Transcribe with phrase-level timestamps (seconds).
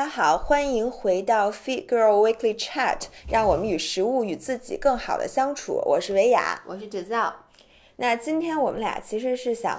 [0.00, 5.74] 家好，欢迎回到 Fit Girl Weekly Chat，让我们与食物与自己更好的相处。
[5.84, 7.34] 我是维雅，我是芷造。
[7.96, 9.78] 那今天我们俩其实是想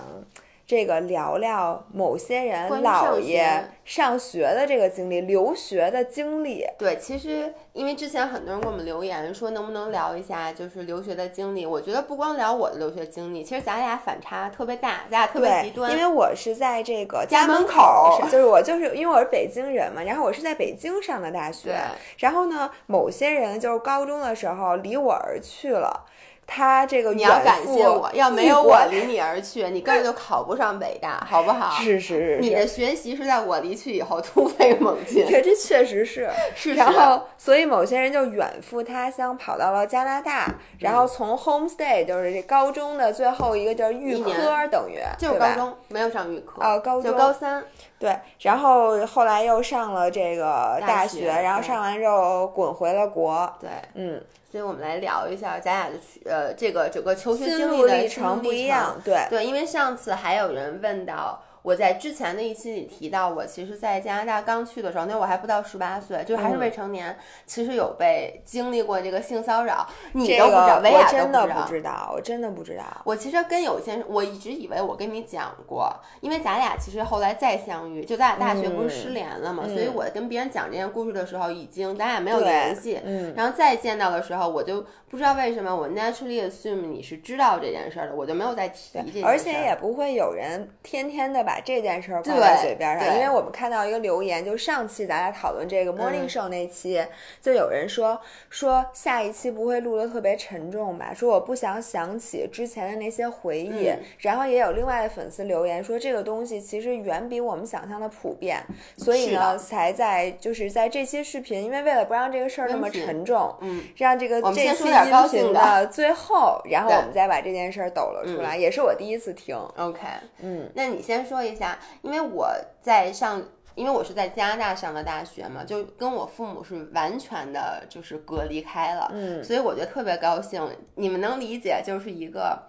[0.71, 6.65] 这个聊聊某些人姥爷上学的这个经历，留学的经历。
[6.79, 15.91] 对，其实因为之前很多人给我们留言说能不能聊一下就是留学的经历，我觉得不光聊我的留学经历，其实咱俩反差特别大，咱俩特别极，端。
[15.91, 21.75] 因为我是在这个家门门口就是我就是因为我是北京人嘛，然后我是在北京上的大学对，
[22.19, 26.05] 然后呢，某些人就是高中的时候离我而去了，
[26.53, 31.71] 他这个你要感谢我，要没有我离你而去，你根本就考不上北大，好不好？
[31.81, 36.29] 是是是，是你的学习是在我离去以后突飞猛进，对，这确实是。
[36.53, 47.63] 是然后，所以某些人就远赴他乡，跑到了加拿大，然后从 homestay 就是这高中的最后一个就是预科，等于就是高中没有上预科，哦高中就高三，
[47.97, 53.69] 对，然后后来又上了这个大学大学，然后上完之后滚回了国，对。
[53.93, 54.21] 嗯，
[54.51, 72.11] 所以我们来聊一下咱俩的呃这个整个求学经历的路历程不一样，对，对，因为上次还有人问到，我在之前的一期里提到，我其实，在加拿大刚去的时候，那我还不到十八岁，就还是嗯未成年，其实有被经历过这个性骚扰，你这都不知道，个我真的不不知道。
[72.13, 72.83] 我真的不知道。
[73.05, 89.29] 我其实跟有些人，我一直以为我跟你讲过，因为咱俩其实后来再相遇，就咱俩大学不是失联了嘛，所以我跟别人讲这件故事的时候，已经咱俩没有联系，嗯，然后再见到的时候，我就不知道为什么我 naturally assume 你是知道这件事儿的，我就没有再提这件事儿。
[89.29, 97.05] 而且也不会有人天天的把这件事儿挂在嘴边上，因为我们看到一个留言，就上期咱俩讨论这个 Morning 嗯 Show 那期，
[97.41, 101.13] 就有人说说下一期不会录的特别沉重吧？
[101.13, 103.99] 说我不想想起之前的那些回忆，嗯。
[104.19, 108.63] 然后也有另外的粉丝留言说这个东西其实远比我们想象的普遍，
[108.97, 119.55] 所以呢，才在就是在这期视频，因为为了不让这个事儿那么沉重，嗯，让这个这期音频的最后，然后我们再把这件事儿抖了出来，也是我第一次听。
[119.77, 119.99] OK，
[120.41, 122.49] 嗯，那你先说一下，因为我
[122.81, 123.41] 在上，
[123.75, 130.61] 因为我是在加拿大上的大学嘛，就跟我父母是完全的，就是隔离开了，嗯所以我就特别高兴。
[130.95, 132.61] 你们能理解，就是一个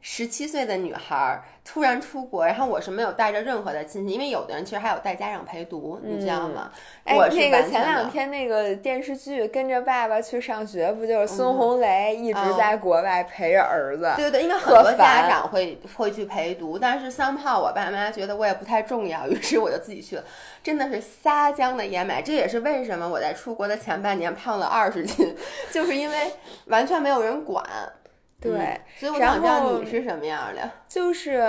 [0.00, 6.70] 十七岁的女孩儿突然出国，然后我是没有带着任何的亲戚，因为有的人其实还有带家长陪读，你知道吗？
[7.04, 14.12] 哎，我是那个前两天那个电视剧《跟着爸爸去上学》，不就是孙嗯红雷一直在国外陪着儿子？
[14.16, 20.24] 对对，因为很多家长会会去陪读，但是三炮我爸妈觉得我也不太重要，于是我就自己去了，
[20.62, 22.22] 真的是撒江的野买。
[22.22, 25.36] 这也是为什么我在出国的前半年胖了二十斤，
[25.72, 26.32] 就是因为
[26.66, 27.62] 完全没有人管。
[28.40, 30.70] 对嗯所以我然想知道后你是什么样的。
[30.86, 31.42] 就是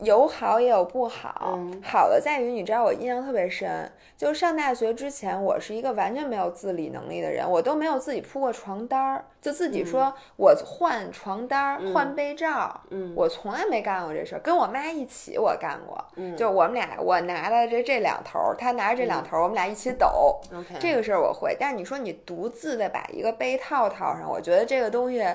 [0.00, 1.54] 有好也有不好。
[1.56, 14.38] 嗯好的在于，你知道我印象特别深，就上大学之前，我是一个完全没有自理能力的人，我都没有自己铺过床单儿，就自己说我换床单儿、换被罩，嗯我从来没干过这事儿。
[14.38, 20.40] 跟我妈一起我干过，嗯就我们俩，我拿了这这两头儿，她拿着这两头儿，我们俩一起抖。
[20.54, 25.26] OK，这个事儿我会，但是你说你独自的把一个被套套上，我觉得这个东西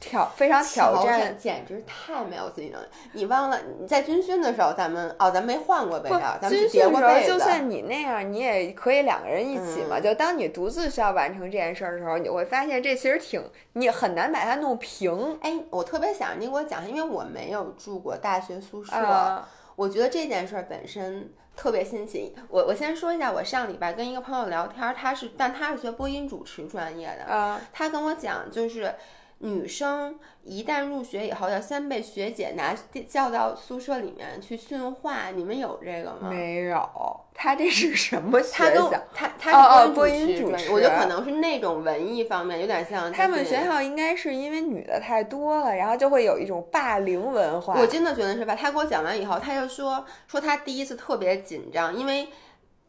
[0.00, 1.36] 挑非常挑战。
[1.38, 2.86] 简直太没有自己能力。
[3.12, 7.32] 你忘了你在军训的时候，咱们哦，咱没换过被不罩，，咱们叠训的时候，过被子。
[7.32, 9.98] 就算你那样，你也可以两个人一起嘛。
[9.98, 13.42] 嗯就当你独自需要完成这件事儿的时候，你会发现这其实挺，
[13.72, 15.38] 你很难把它弄平。
[15.42, 18.94] 哎，我特别想让你给我讲因为我没有住过大学宿舍。
[18.94, 22.34] 啊，我觉得这件事儿本身特别新奇。
[22.48, 28.94] 我我先说一下，我上礼拜跟一个朋友聊天儿，他是但他是学播音主持专业的，啊，他跟我讲，就是
[29.40, 32.74] 女生一旦入学以后，要先被学姐拿
[33.08, 35.30] 叫到宿舍里面去训话。
[35.30, 36.28] 你们有这个吗？
[36.28, 38.90] 没有，他这是什么学校？
[39.14, 47.74] 他哦他是哦播音主持我觉得可能是那种文艺方面，有点像他们学校应该是因为女的太多了，然后就会有一种霸凌文化。
[47.78, 48.56] 我真的觉得是吧？
[48.56, 52.28] 他给我讲完以后，他就说说他第一次特别紧张，因为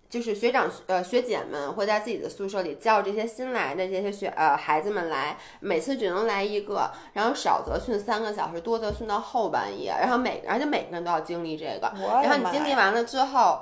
[0.09, 13.59] 就是学长呃学姐们会在自己的宿舍里叫这些新来的这些学呃孩子们来，每次只能来一个，然后少则训三个小时，多则训到后半夜，然后每而且每个人都要经历这个，然后你经历完了之后。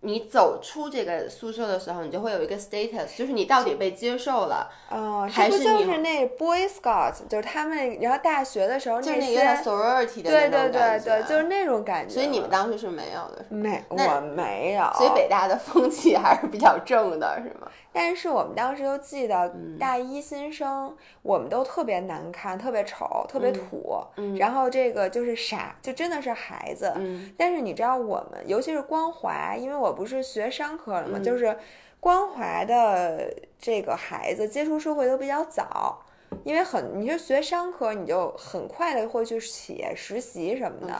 [0.00, 12.14] 你走出这个宿舍的时候，你就会有一个 status，就是你到底被接受了，哦，这不还是你就是那 Boy Scout，就是他们，然后大学的时候就是那些，个 sorority 的对对那种对感觉对，就是那种感觉。
[12.14, 14.88] 所以你们当时是没有的，是吗没，我没有。
[14.94, 17.68] 所以北大的风气还是比较正的，是吗？
[18.00, 24.00] 但是我们当时就记得嗯大一新生，我们都特别难看，特别丑，特别土。
[24.16, 26.92] 嗯然后这个就是傻，就真的是孩子。
[26.94, 31.58] 嗯但是你知道我们，尤其是光华，因为我我不是学商科的嘛，嗯就是
[31.98, 36.04] 光华的这个孩子接触社会都比较早。
[36.44, 40.94] 因为很，你就学商科，你就很快的会去企业实习什么的。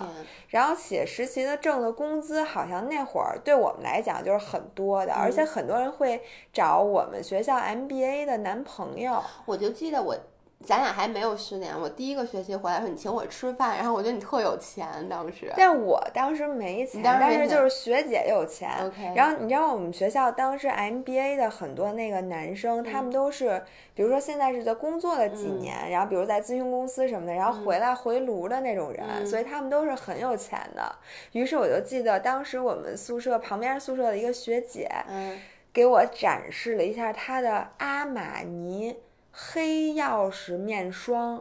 [0.48, 6.20] 然后企业实习的挣的工资，好像那会儿对我们来讲就是很多的，而且很多人会
[6.52, 9.22] 找我们学校 MBA 的男朋友。
[9.46, 10.16] 我就记得我。
[10.64, 15.52] 咱俩还没有十年，我第一个学期回来的时候，你请我吃饭，然后我觉得你特有钱，当时。
[15.56, 18.68] 但我当时没钱，但是就是学姐有钱。
[18.84, 23.62] OK 然后你知道我们学校当时 MBA 的很多那个男生，他们都是，
[23.94, 30.92] 比如说现在是在工作了几年，然后比如在咨询公司什么的，然后回来回炉的那种人，所以他们都是很有钱的。
[31.32, 35.38] 于是我就记得当时我们宿舍旁边宿舍的一个学姐，嗯，
[35.72, 38.96] 给我展示了一下她的阿玛尼
[39.40, 41.40] 黑曜石面霜，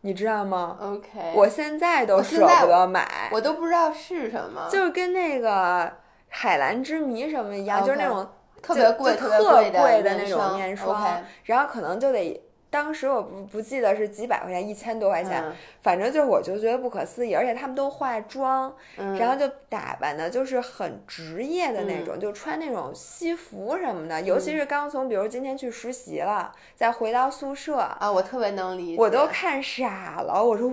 [0.00, 5.92] 你知道吗？OK，我现在都舍不得买，我都不知道是什么，就是跟那个
[6.28, 8.28] 海蓝之谜什么一样就是那种
[8.60, 9.38] 特别贵、特别
[9.70, 9.70] 贵
[10.02, 12.41] 的的那种面霜然后可能就得。
[12.72, 15.52] 当时我不不记得是几百块钱，一千多块钱，嗯
[15.82, 28.96] 反正就是我就觉得不可思议，而且他们都化妆，嗯然后就打扮的就是很职业的那种，就穿那种西服什么的，尤嗯其是刚从比如今天去实习了，再回到宿舍，啊，我特别能理解。
[28.98, 30.72] 我都看傻了，我说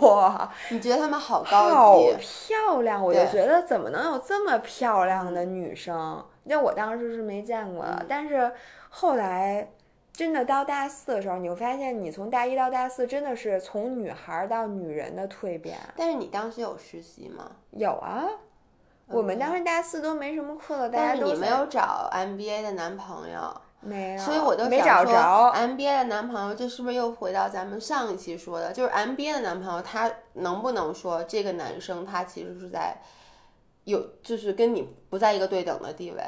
[0.00, 2.16] 哇， 你觉得他们好好高级？
[2.18, 3.00] 漂亮！
[3.00, 6.24] 我就觉得怎么能有这么漂亮的女生？
[6.44, 8.50] 因为我当时是没见过嗯的，但是
[8.88, 9.68] 后来
[10.12, 15.78] 真的到大四的时候，你会发现，你从大一到大四真的是从女孩到女人的蜕变。
[15.96, 17.52] 但是你当时有实习吗？
[17.70, 18.26] 有啊，
[19.06, 25.12] 我们当时大四都没什么课了，大家都你没有找 MBA 的男朋友，没有，所以我都没找着。
[25.54, 32.94] MBA 的男朋友，这是不是又回到咱们上一期说的，就是 MBA 的男朋友，他能不能说这个男生他其实是在
[33.84, 36.22] 有，就是跟你不在一个对等的地位？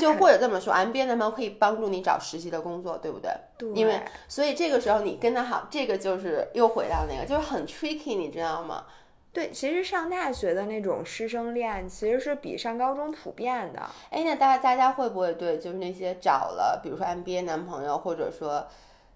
[0.00, 3.30] 就或者这么说，MBA 男朋友可以帮助你找实习的工作，对不对？
[3.56, 8.84] 对因为所以这个时候你跟他好，这个就是又回到那个，就是很 tricky，你知道吗？
[9.32, 13.80] 对，其实上大学的那种师生恋其实是比上高中普遍的。
[14.10, 18.66] 哎，那大大家会不会对就是那些找了，比如说 MBA 男朋友，或者说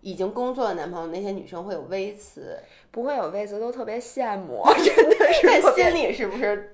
[0.03, 2.57] 已经工作的男朋友，那些女生会有微词？
[2.93, 6.71] 不会有微词都特别羡慕， 真的是但心里是不是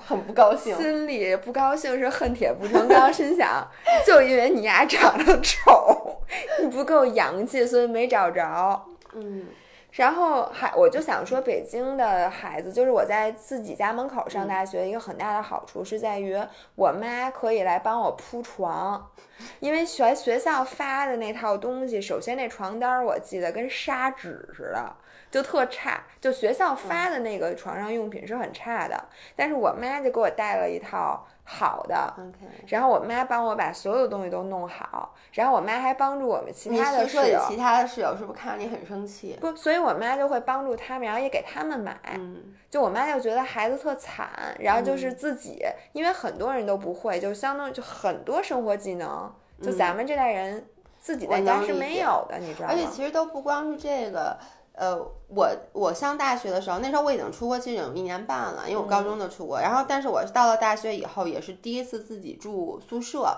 [0.00, 0.76] 很不高兴？
[0.76, 3.66] 心里不高兴是恨铁不成钢，心想
[4.06, 6.20] 就因为你丫长得丑，
[6.60, 8.84] 你不够洋气，所以没找着。
[9.14, 9.46] 嗯
[9.92, 16.38] 然后还我就想说，北京的孩子，就是我在自己家门口上大学，一个很大的好处是在于
[16.76, 19.10] 我妈可以来帮我铺床，
[19.58, 24.94] 因为学学校发的那套东西，首先那床单儿我记得跟砂纸似的，
[25.30, 32.14] 就特差，就学校发的那个床上用品是很差的，但是我妈就给我带了一套好的。
[32.18, 32.46] ，OK。
[32.68, 39.36] 然后我妈帮我把所有东西都弄好，然后我妈还帮助我们其他的室友，其他的室友是不是看着你很生气？
[39.40, 41.98] 不，所以我妈就会帮助他们，然后也给他们买。
[42.14, 44.28] 嗯就我妈就觉得孩子特惨，
[44.58, 52.86] 然后就是自己，因为很多人都不会，就相当于就很多生活技能，就咱们这代人自己在家是没有的，你知道吗而且？
[52.92, 54.36] 其实都不光是这个，
[54.78, 54.96] 呃，
[55.26, 59.60] 我我上大学的时候，那时候我已经出国，其实有一年半了，因为我高中就出国。
[59.60, 63.36] 然后，但是我到了大学以后，也是第一次自己住宿舍。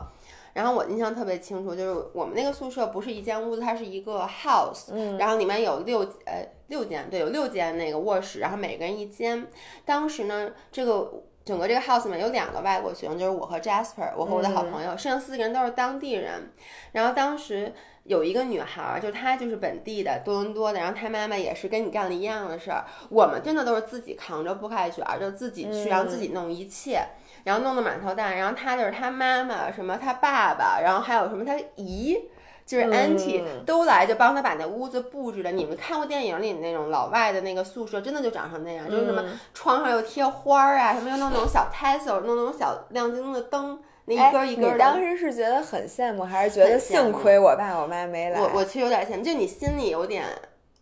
[0.52, 9.46] 然后我印象特别清楚，就是我们那个宿舍不是一间屋子，它是一个 house，、嗯然后里面有六呃六间，对，有六间那个卧室，然后每个人一间。
[9.84, 11.08] 当时呢，这个
[11.50, 16.52] 整个这个 house 里面有两个外国学生，就是我和 Jasper，我和我的好朋友，剩下四个人都是当地人。
[16.92, 22.84] 然后当时有一个女孩儿，就她就是本地的多伦多的，然后她妈妈也是跟你干了一样的事儿。
[23.08, 27.04] 我们真的都是自己扛着铺盖卷儿，就自己去，然后自己弄一切。
[27.42, 32.16] 然后弄得满头大，然后她就是她妈妈，什么她爸爸，然后还有什么她姨，
[32.70, 35.50] 就是 auntie、嗯都来，就帮他把那屋子布置的。
[35.50, 44.74] 你们看过电影里那种老外的那个宿舍，真的就长成那样，就是什么嗯窗上又贴花儿啊，什么又弄那种小 tassel，弄那种小亮晶晶的灯，那一哎，根儿一根儿的。
[44.74, 48.40] 你当时是觉得很羡慕，还是觉得幸亏我爸我妈没来？
[48.40, 50.24] 我我其实有点羡慕，就你心里有点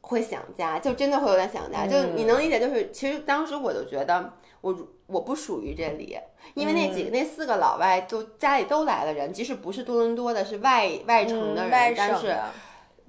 [0.02, 4.30] 会想家，就真的会有点想家，就嗯你能理解，就是其实当时我就觉得
[4.68, 6.18] 我我不属于这里，
[6.54, 12.37] 因为那几嗯个、那四个老外都家里都来了人，即使不是多伦多的，是外外城的人，但是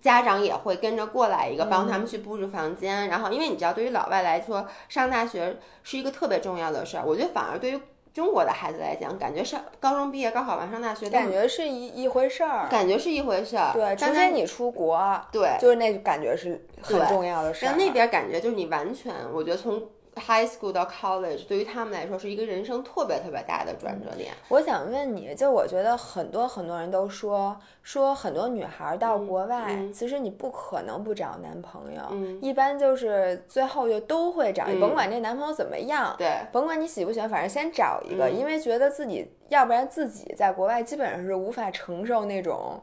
[0.02, 3.10] 家长也会跟着过来一个，帮他们嗯去布置房间。
[3.10, 7.04] 然后，因为你知道，对于老外来说，上大学是一个特别重要的事儿。
[7.06, 7.82] 我觉得反而对于
[8.14, 12.68] 中国的孩子来讲，感觉上高中毕业、高考完上大学，感觉是一一回事儿。
[12.70, 13.74] 感觉是一回事儿。
[13.74, 17.70] 对，除非你出国，对，就是那感觉是很重要的事儿。
[17.70, 19.84] 但那边感觉就是你完全，我觉得从
[20.20, 24.34] high school 到 college，对于他们来说是一个人生特别特别大的转折点。
[24.50, 32.02] 我想问你，就我觉得很多很多人都说说很多女孩到国外，其实你不可能不找男朋友，
[32.42, 42.82] 一般就是最后就都会找，甭管这男朋友怎么样，对，甭管你喜不喜欢，反正先找一个，因为觉得自己要不然自己在国外基本上是无法承受那种。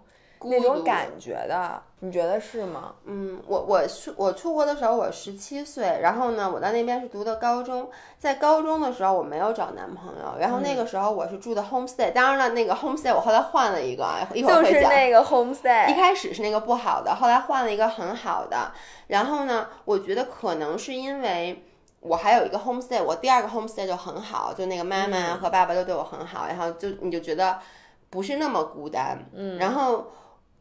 [0.49, 2.95] 那种感觉的，你觉得是吗？
[3.05, 14.73] 嗯，我我是我出国的时候我十七岁，然后呢，我在那边是读的高中，在高中的时候我没有找男朋友，然后那个时候我是住的 homestay，当然了，那个 homestay 我后来换了一个，一会儿会讲。
[14.73, 18.73] 就是那个 homestay，一开始是那个不好的，后来换了一个很好的，
[19.09, 21.65] 然后呢，我觉得可能是因为
[22.00, 27.59] 我还有一个 homestay，我第二个 homestay 就很好，就那个妈妈和爸爸都对我很好，然后就你就觉得
[28.11, 30.07] 不是那么孤单，嗯，然后。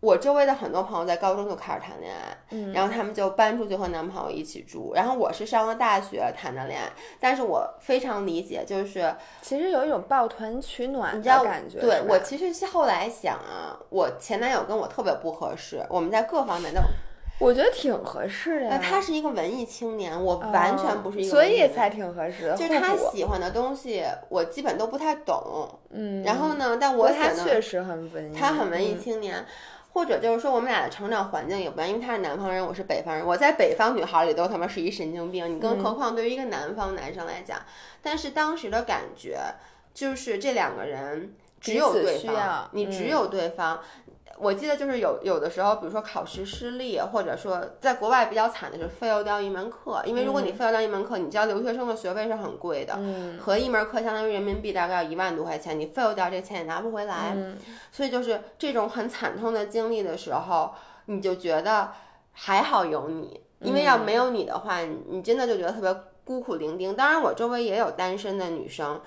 [0.06, 4.94] 我周围的很多朋友在高中就开始谈恋爱，嗯，然后他们就搬出去和男朋友一起住。
[4.94, 6.88] 然后我是上了大学谈的恋爱，
[7.20, 11.80] 但是我非常理解，就是其实有一种抱团取暖的感觉。
[11.80, 16.80] 对我其实是后来想啊，我前男友跟我特别不合适，我们在各方面都，
[17.40, 18.70] 我觉得挺合适的。
[18.70, 22.54] 那他是一个文艺青年，我完全不是一个，所以才挺合适。
[22.56, 25.80] 就是他喜欢的东西，我基本都不太懂。
[25.90, 29.44] 嗯，然后呢，但我他确实很文艺，他很文艺青年。
[29.96, 33.26] 或者就是说，我们俩的成长环境也不一样，因为他是南方人，我是北方人。
[33.26, 37.58] 我在北方女孩里都他妈是一神经病，你更何况对于一个南方男生来讲。
[38.02, 39.40] 但是当时的感觉
[39.94, 43.80] 就是这两个人只有对方，你只有对方。
[44.38, 53.00] 我记得就是有有的时候，比如说考试失利，或者说在国外比较惨的是 fail 掉一门课，因为如果你 fail 掉一门课，你交留学生的学费是很贵的，
[53.40, 57.34] 和一门课相当于人民币大概要一万多块钱，你 fail 掉这钱也拿不回来，
[57.92, 60.74] 所以就是这种很惨痛的经历的时候，
[61.06, 61.92] 你就觉得
[62.34, 66.94] 还好有你，因为要没有你的话，你真的就觉得特别孤苦伶仃。
[66.94, 69.00] 当然，我周围也有单身的女生，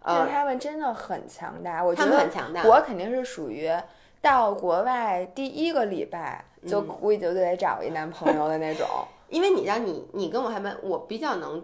[0.00, 3.70] 呃，他们真的很强大，我觉得很强大，我肯定是属于。
[4.22, 8.86] 到国外第一个礼拜就估计就得找一男朋友的那种，
[9.28, 11.62] 因为你让你你跟我还没我比较能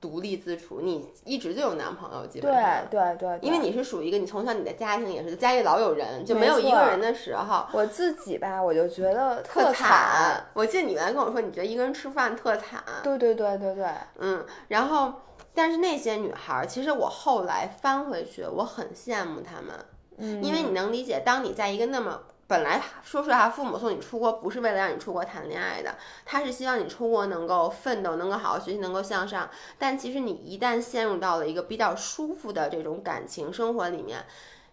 [0.00, 7.64] 独立自处，你一直就有男朋友，基本上对对对，因为你是属于一个你从小你的家庭也是家里老有人，就没有一个人的时候。
[7.72, 10.44] 我自己吧，我就觉得特惨。
[10.52, 12.84] 我记得你原来跟我说，你觉得一个人吃饭特惨。
[13.02, 13.86] 对对对对对，
[14.18, 15.10] 嗯，然后
[15.54, 19.74] 但是那些女孩，其实我后来翻回去，我很羡慕她们。
[20.18, 29.48] 因为你能理解，当你在一个那么本来说实话，父母送你出国不是为了让你出国谈恋爱的，他是希望你出国能够奋斗，能够好好学习，能够向上。
[29.78, 34.24] 但其实你一旦陷入到了一个比较舒服的这种感情生活里面，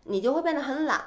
[0.04, 1.02] 你就会变得很懒。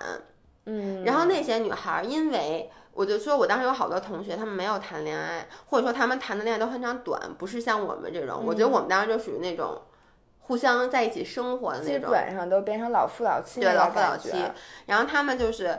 [0.64, 8.42] 嗯，然后那些女孩，因为我就说我当时有好多同学，他们没有谈恋爱，或者说他们谈的恋爱都非常短，不是像我们这种。
[8.44, 9.80] 我觉得我们当时就属于那种。
[10.44, 14.30] 互相在一起生活的那种，基本上都变成老夫老妻对老夫老妻，
[14.86, 15.78] 然后他们就是。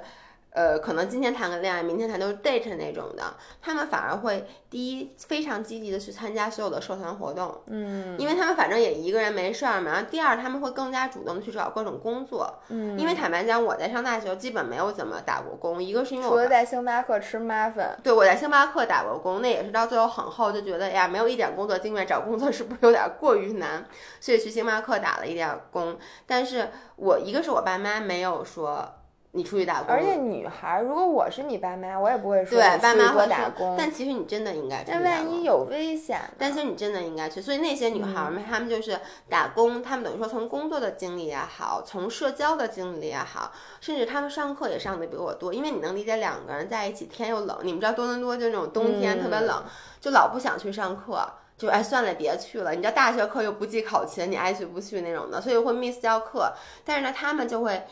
[0.55, 9.91] 呃，可能今天谈个恋爱，明天谈都是 date 那种的，他们反而会第一非常积极的去参加所有的社团活动，嗯，因为他们反正也一个人没事儿嘛。
[9.91, 23.85] 然后第二，他们会更加主动的去找各种工作，嗯，因为坦白讲，我在上大学基本没有怎么打过工，一个是因为除了在星巴克吃 muffin，对，我在星巴克打过工，那也是到最后很后就觉得呀，没有一点工作经验，找工作是不是有点过于难，
[24.21, 25.97] 所以去星巴克打了一点工。
[26.25, 28.89] 但是我一个是我爸妈没有说。
[29.35, 33.75] 你出去打工，而且女孩，如果我是你爸妈，我也不会说对爸妈会打工。
[33.77, 34.85] 但其实你真的应该去。
[34.87, 37.41] 但万一有危险，但其实你真的应该去。
[37.41, 38.97] 所以那些女孩们，她们就是
[39.29, 43.51] 打工，她们等于说从工作的经历也好，从社交的经历也好，
[43.81, 45.53] 甚至她们上课也上的比我多。
[45.53, 49.63] 因为你能理解，两个人在一起，天又冷，你们知道多伦多就那种冬天特别冷，
[49.99, 51.21] 就老不想去上课，
[51.57, 52.71] 就哎算了，别去了。
[52.71, 56.53] 你知道大学课又不计考勤，你爱去不去那种的，所以会 miss 掉课。
[56.85, 57.83] 但是呢，他们就会。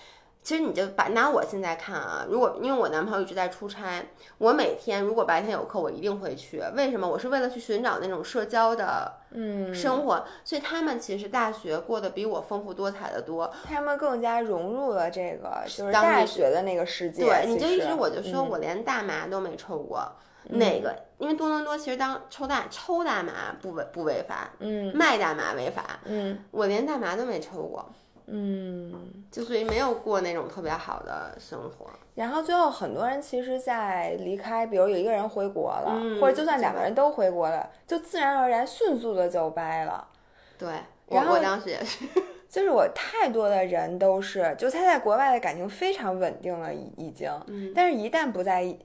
[0.43, 4.03] 其实你就把拿我现在看啊，如果因为我男朋友一直在出差，
[4.37, 6.61] 我每天如果白天有课，我一定会去。
[6.75, 7.07] 为什么？
[7.07, 10.25] 我是为了去寻找那种社交的嗯生活。
[10.43, 13.49] 所以他们其实大学过得比我丰富多彩的多。
[13.63, 17.23] 他们更加融入了这个就是大学的那个世界。
[17.23, 20.05] 对，你就一直我就说我连大麻都没抽过，
[20.49, 20.93] 哪个？
[21.19, 27.89] 因为多伦多其实当抽大抽大麻不违不违法，嗯，卖大麻违法，嗯，我连大麻都没抽过。
[28.27, 31.87] 嗯，就所以没有过那种特别好的生活。
[32.15, 40.07] 然后最后很多人其实，在离开，比如有一个人回国了，或者就算两个人都回国了，就自然而然迅速的就掰了。
[40.57, 40.69] 对，
[41.07, 42.05] 然后我当时也是，
[42.47, 47.29] 就是我太多的人都是，就他在国外的感情非常稳定了，已已经，
[47.73, 48.77] 但是一旦不在一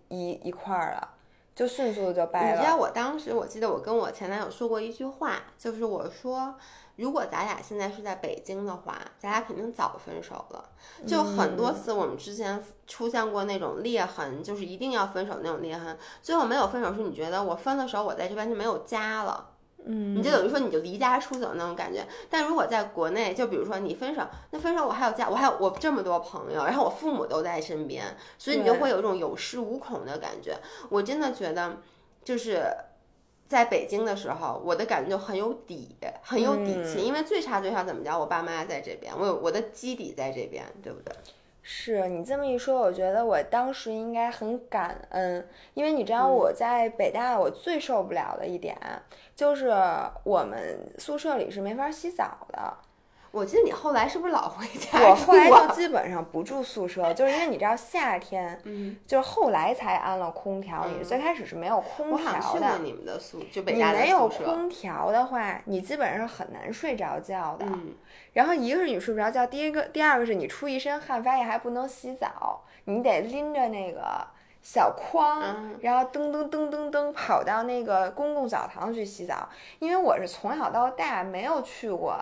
[0.43, 1.15] 一块儿了。
[1.55, 2.55] 就迅速的就掰了。
[2.55, 6.55] 你知道我当时，我记得我跟我前男友说过一句话，就是我说，
[6.99, 10.65] 如果咱俩现在是在北京的话，咱俩肯定早分手了。
[11.07, 19.51] 就很多次我们之前出现过那种裂痕，就是一定要分手那种裂痕，最后没有分手是你觉得我分了手，我在这边就没有家了。
[19.85, 22.05] 嗯，你就等于说你就离家出走那种感觉。
[22.29, 28.05] 但如果在国内，就比如说你分手，那分手我还有家，我还有我这么多朋友，然后我父母都在身边，
[28.37, 30.59] 所以你就会有一种有恃无恐的感觉。
[30.89, 31.77] 我真的觉得，
[32.25, 32.67] 就是
[33.49, 41.13] 在北京的时候，我的感觉就很有底，很有底气，嗯因为最差最差怎么着，我爸妈在这边，我有我的基底在这边，对不对？
[41.63, 48.77] 是你这么一说，我觉得我当时应该很感恩，因为你知道我在北大，我最受不了的一点
[49.35, 49.71] 就是
[50.25, 52.77] 我们宿舍里是没法洗澡的。
[53.31, 62.79] 我记得你后来是不是老回家我后来就基本上不住宿舍，就是因为你知道夏天，嗯，就是后来才安了空调，你最开始是没有空调的。
[62.79, 64.29] 你们的宿，就北你大的没有。
[64.29, 67.67] 空调的话，你基本上很难睡着觉的。
[67.67, 67.95] 嗯，
[68.33, 74.27] 然后一个是你睡不着觉，第一个第二个是你出一身汗，发现还不能洗澡，你得拎着那个
[74.63, 79.49] 小筐，嗯然后噔噔噔噔噔跑到那个公共澡堂去洗澡。
[79.79, 82.17] 因为我是从小到大没有去过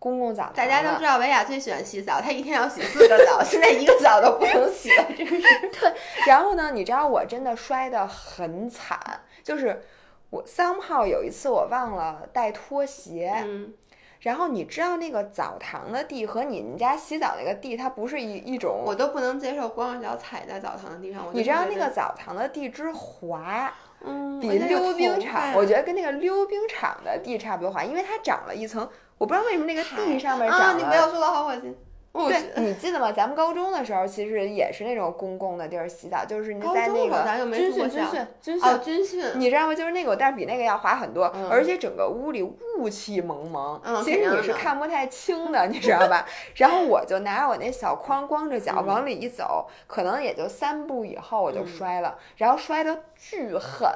[0.00, 5.36] 公共澡堂，大家都知道维亚最喜欢洗澡，她一天要洗四个澡， 现在一个澡都不能洗了，真是。
[5.78, 5.94] 对
[6.26, 8.98] 然后呢，你知道我真的摔得很惨，
[9.44, 9.82] 就是
[10.30, 13.74] 我 somehow 有一次我忘了带拖鞋，嗯，
[14.20, 21.26] 然后你知道那个澡堂的地和你们家洗澡那个地，它不是一一种我都不能接受光着脚踩在澡堂的地上。
[21.26, 23.70] 我你知道那个澡堂的地之滑，
[24.02, 28.88] 嗯，比溜冰场，我觉得跟那个溜冰场的地差不多滑，因为它长了一层，
[29.20, 30.76] 我不知道为什么那个地上面啊，长啊。
[30.78, 31.76] 你不要说了，好恶心。
[32.12, 33.12] 对，你记得吗？
[33.12, 37.22] 咱们高中的时候，其实也是那种公共的地儿洗澡，就是你在那个
[37.54, 39.24] 军训军训军训哦，军训。
[39.34, 39.74] 你知道吗？
[39.74, 46.26] 就是那个，但是比那个要滑很多，嗯而且整个屋里雾气蒙蒙，嗯其实你是看不太清的，你知道吧？
[46.54, 53.88] 然后我就拿着我那小筐，光着脚嗯往里一走，可能也就三步以后我就摔了，然后摔的巨狠，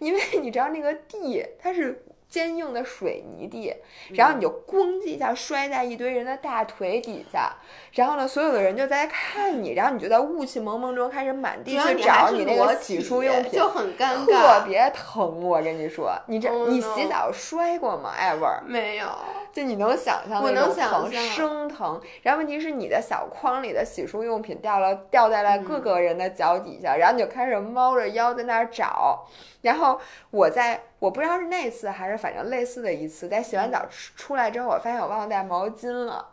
[0.00, 2.04] 因为你知道那个地它是。
[2.34, 3.72] 坚硬的水泥地，
[4.14, 7.52] 然后你就咣叽一下摔在一堆人的大腿底下，
[7.92, 14.64] 然后呢，所有的人就在看你，然后你就在雾气蒙蒙中开始满地去找你那个洗漱用品，就很尴尬特。
[14.66, 18.62] 别疼，我跟你说，你这 Oh 你洗澡摔过吗？ever？
[18.66, 19.06] 没有，
[19.52, 22.00] 就你能想象我能那种疼，想象生疼。
[22.22, 29.24] 然后问题是你的小筐里的洗漱用品掉了，掉在了各个人的脚底下，然后你就开始猫着腰在那儿找。
[29.62, 29.98] 然后
[30.30, 36.30] 我在我不知道是那次还是反正类似的一次，在洗完澡出出来之后，我发现我忘了带毛巾了。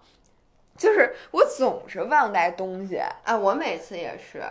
[0.77, 4.41] 就是我总是忘带东西，啊，我每次也是，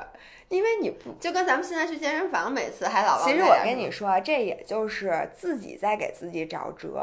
[0.50, 7.00] 因为你不就跟咱们现在去健身房，每次还老忘其实我跟你说啊，这也就是自己在给自己找辙。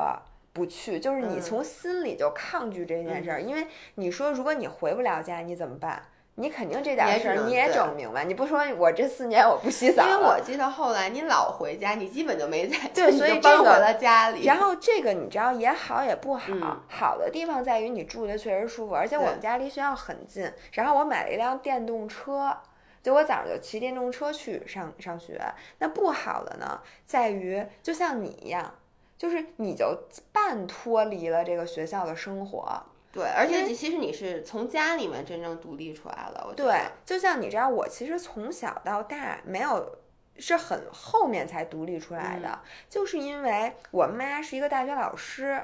[0.54, 6.04] 不去，就是你嗯从心里就抗拒这件事儿，因为你说如果你回不了家，你怎么办？
[6.40, 14.46] 你肯定这点也事儿你也整明白，你不说我这四年我不洗澡因为我记得后来你老回家，你基本就没在， 对所以这个你就搬回了家里。
[14.46, 20.48] 然后这个你知道也好也不好，嗯好的地方在于你住的确实舒服，而且我们家离学校很近。
[20.74, 22.56] 然后我买了一辆电动车，
[23.02, 25.42] 就我早上就骑电动车去上上学。
[25.80, 28.76] 那不好的呢，在于就像你一样，
[29.18, 32.84] 就是你就半脱离了这个学校的生活。
[33.12, 36.46] 对，而且其实你是从家里面真正独立出来了。
[36.48, 39.98] 我对，就像你知道，我其实从小到大没有。
[40.40, 45.60] 是很后面才独立出来的，就是因为我妈是一个大学老师，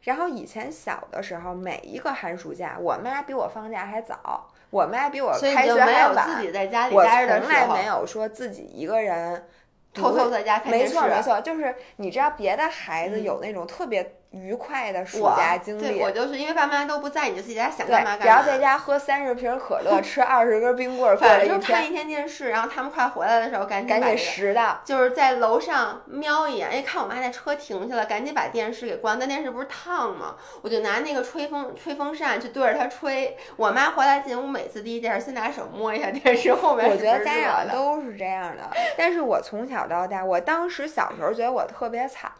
[0.00, 9.46] 然后以前小的时候，每一个寒暑假，我妈比我放假还早，我妈比我开学还晚自，己在家里我待着的，从来没有说自己一个人
[9.92, 10.94] 偷偷在家看没电视。
[10.94, 18.26] 错没错，就是你知道别的孩子嗯有那种特别愉快的暑假经历，对我就是因为爸妈都不在，你就自己在家想干嘛干嘛。
[18.26, 24.80] 然后在家喝三十瓶可乐， 吃二十根冰棍儿，过了反一天，正就看一天电视，然后他们快回来的时候，赶紧赶紧拾的。
[24.84, 29.18] 就是在楼上瞄一眼，哎，看我妈那车停下了，赶紧把电视给关。
[29.18, 30.34] 但电视不是烫吗？
[30.62, 33.36] 我就拿那个吹风吹风扇去对着它吹。
[33.56, 37.68] 我妈回来进屋，每次第一件事先拿手摸一下电视后面我觉得家长。
[37.74, 42.30] 都是这样的，但是我从小到大，我当时小时候觉得我特别惨，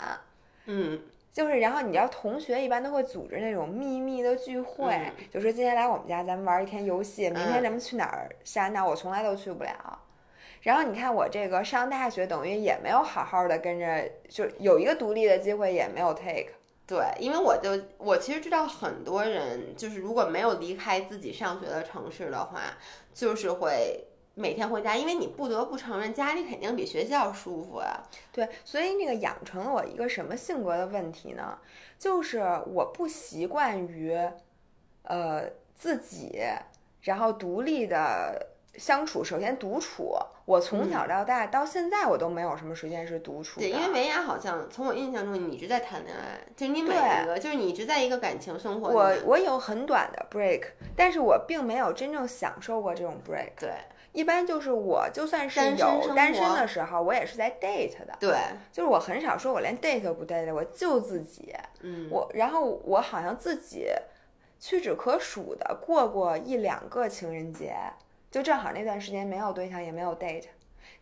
[0.67, 1.01] 嗯，
[1.35, 9.99] 就是然后你知道同学一般都会组织那种秘密的聚会，嗯就说今天来我们家咱们玩一天游戏，明天嗯咱们去哪儿下那我从来都去不了。
[10.63, 16.47] 然后你看我这个上大学，等于也没有好好的跟着，就有一个独立的机会也没有 take。
[16.87, 22.61] 对，因为我就我其实知道很多人，就是如果没有离开自己上学的城市的话，
[23.13, 28.03] 就是会每天回家，因为你不得不承认家里肯定比学校舒服啊。
[28.33, 31.59] 对，所以那个养成了我一个什么性格的问题呢？
[31.99, 34.19] 就是我不习惯于，
[35.03, 36.41] 呃，自己，
[37.03, 39.23] 然后独立的相处。
[39.23, 43.67] 首先独处，我从小到大到现在我都没有什么时间是独处的。
[43.67, 49.17] 对，因为维亚好像从我印象中你一直在谈恋爱，就是你每一个，就是你一直在一个感情生活我。
[49.27, 50.65] 我有很短的 break，
[50.97, 53.53] 但是我并没有真正享受过这种 break。
[53.61, 53.73] 对
[54.15, 58.17] 一般就是我就算是有单身的时候，我也是在 date 的。
[58.21, 58.39] 对，
[58.73, 61.53] 就是我很少说我连 date 都不 date，我就自己。
[61.81, 63.89] 嗯，我然后我好像自己
[64.61, 67.75] 屈指可数的过过一两个情人节，
[68.31, 70.45] 就正好那段时间没有对象也没有 date，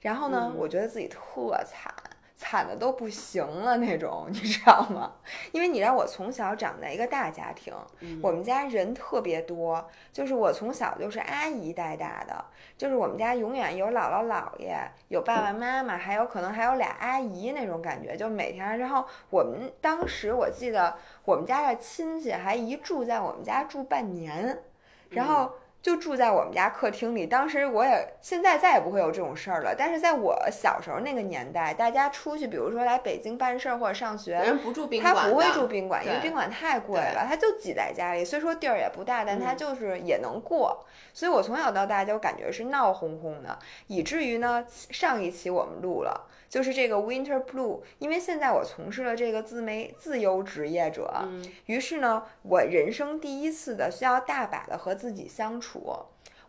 [0.01, 1.19] 然后呢，嗯我觉得自己特
[1.67, 1.95] 惨。
[2.43, 5.13] 惨的都不行了那种，你知道吗？
[5.53, 12.45] 因为你让我从小长在一个大家庭，嗯我们家人特别多，就是我从小就是阿姨带大的，
[12.77, 14.77] 就是我们家永远有姥姥姥爷，
[15.07, 18.79] 有爸爸妈妈，还有可能还有俩阿姨那种感觉，就每天。
[18.81, 24.63] 然后我们当时我记得我们家的亲戚还一住在我们家住半年，
[25.11, 25.53] 然后。
[25.83, 29.75] 就住在我们家客厅里，当时我也现在再也不会有这种事儿了。
[29.77, 38.25] 但是在我小时候那个年代，大家出去，比如说来北京办事儿或者上学，人不住宾馆，他不会住宾馆，因为宾馆太贵了，他就挤在家里。
[38.25, 40.87] 虽说地儿也不大，但他嗯就是也能过。
[41.13, 46.29] 所以我从小到大就感觉是闹哄哄的，以至于呢，上一期我们录了。
[46.53, 55.97] 就是这个 Winter Blue，因为现在我从事了这个自媒自由职业者，嗯于是呢，我人生第一次的需要大把的和自己相处。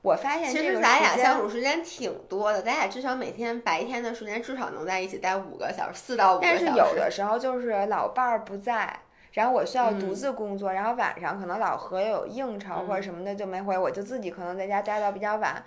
[0.01, 6.65] 我发现其实咱俩相处时间挺多的，咱俩至少每天白天的时间至少能在一起待五个小时，四到五个小时。
[6.65, 8.99] 但是有的时候就是老伴儿不在，
[9.31, 15.63] 然后我需要独嗯自工作，然后晚上可能老何有应酬或者什么的就没回，我就自己可能在家待到比较晚。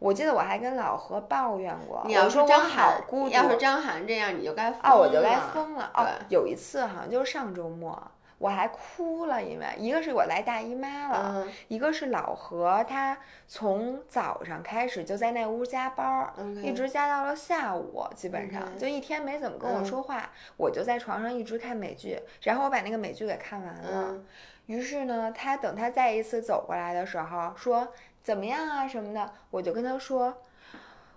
[0.00, 5.90] 我记得我还跟老何抱怨过，你要说我好孤，独，要是张涵这样，你就该疯哦，我就该了疯了。
[5.94, 8.02] 哦对，有一次好像就是上周末，
[8.38, 16.32] 我还哭了，因为一个是我来大姨妈了，嗯一个是老何他从早上开始就在那屋加班
[16.62, 23.82] 一直加到了下午，基本上就一天没怎么跟我嗯说话，我就在床上一直看美剧，然后我把那个美剧给看完了。
[24.08, 24.26] 嗯
[24.66, 27.88] 于是呢，他等他再一次走过来的时候，说
[28.22, 30.34] 怎么样啊什么的，我就跟他说，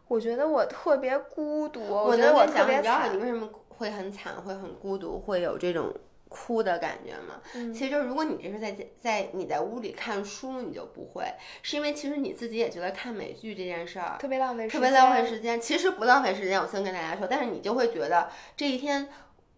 [0.07, 3.17] 我觉得我特别孤独，我觉得我想，特别你知道惨你。
[3.21, 5.93] 为什么会很惨，会很孤独，会有这种
[6.29, 7.41] 哭的感觉吗？
[7.55, 11.25] 嗯其实就是如果你这是在家在你在屋里看书，你就不会，
[11.61, 15.59] 是因为其实你自己也觉得看美剧这件事儿特别浪费时间，特别浪费时间。
[15.59, 19.09] 其实不浪费时间，我先跟大家说，但是你就会觉得这一天。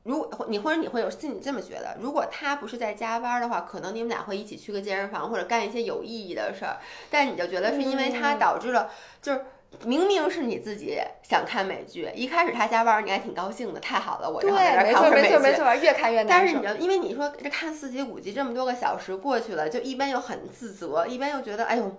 [0.06, 6.78] 如果你或者你会有心里这么觉得，如果他不是在加班的话，可能你们俩会一起去个健身房或者干一些有意义的事儿。
[7.10, 9.46] 但你就觉得是因为他嗯导致了，就是
[9.84, 15.38] 明明是你自己想看美剧，一开始他加班，你还挺高兴的，太好了，我对，正好在这儿没错看会儿美剧。
[15.40, 16.80] 没错没错，越看越难受但是你。
[16.80, 21.98] 就因为你说这看四集五集这么多个小时过去了，就一边又很自责，一边又觉得哎呦，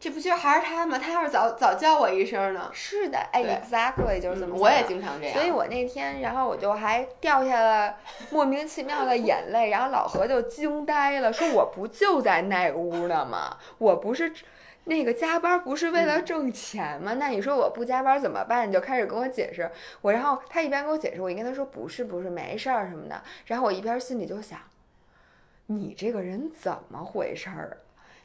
[0.00, 0.98] 这不就还是他吗？
[0.98, 5.34] 他要是早早叫我一声呢，是的，哎，exactly 就是这么、嗯我也经常这样。
[5.34, 7.94] 所以我那天，然后我就还掉下了
[8.30, 13.58] 莫名其妙的眼泪，然后老何就惊呆了，说我不就在那屋呢吗？
[13.76, 14.32] 我不是
[14.84, 17.12] 那个加班不是为嗯了挣钱吗？
[17.18, 18.66] 那你说我不加班怎么办？
[18.66, 24.58] 你就开始跟我解释，我然后他一边跟我解释，我一跟他说不是不是没事儿什么的，然后我一边心里就想，
[25.66, 27.76] 你这个人怎么回事儿？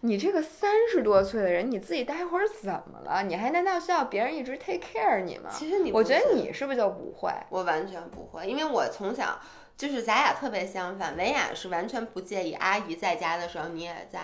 [0.05, 3.23] 你这个三十多岁的人，你自己待会儿怎么了？
[3.23, 5.49] 你还难道需要别人一直 take care 你吗？
[5.51, 7.31] 其实你我觉得你是不是就不会？
[7.49, 9.39] 我完全不会，因为我从小
[9.75, 14.19] 就是咱俩特别相反，维雅是完全不介意阿姨在家的时候你也在，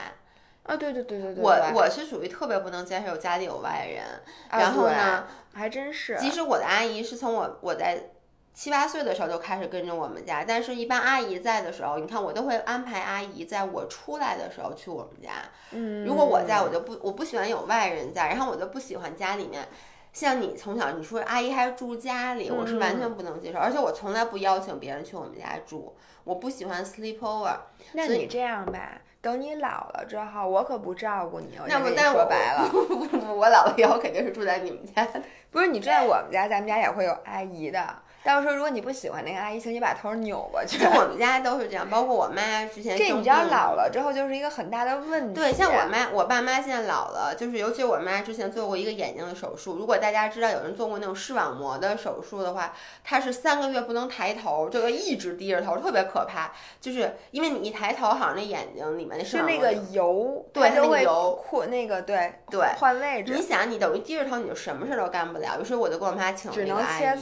[0.63, 4.05] 啊，对对对对对，我我是属于特别不能接受家里有外人，
[4.49, 8.11] 啊然后呢，还真是，即使我的阿姨是从我我在
[8.53, 15.29] 七八岁的时候就开始跟着我们家，但是一般阿姨在的时候，你看我都会安排阿姨在我出来的时候去我们家。
[15.71, 19.67] 嗯，如果我在，我就不我不喜欢有外人在，然后我就不喜欢家里面。
[20.13, 27.55] 像你从小你说阿姨还住家里，我是完嗯全不能接受，而且我从来不邀请别人去我们家住，我不喜欢 sleep over。
[27.93, 35.07] 那你这样吧，等你老了之后，我可不照顾你，我那不，但我说白了，不不不，我老了以后肯定是住在你们家。
[35.49, 37.81] 不是你住在我们家，咱们家也会有阿姨的。
[38.23, 40.77] 到时候如果你不喜欢那个阿姨，请你把头扭过去。
[40.77, 42.95] 就我们家都是这样，包括我妈之前。
[42.95, 45.33] 这你知道老了之后就是一个很大的问题。
[45.33, 49.75] 对，像我妈、我爸妈现在老了，就是尤其我妈之前做过一个眼睛的手术。
[49.75, 56.51] 如果大家知道有人做过那种视网膜的手术的话，她是三个月不能抬头，就要一直低着头，特别可怕。
[56.79, 63.33] 就是因为你一抬头，好像那眼睛里面那视网膜就那个油，对，它会油扩那个对对换位置。
[63.33, 65.59] 你想，你等于低着头，你就什么事都干不了。
[65.59, 67.17] 于是我就跟我妈请了一个阿姨。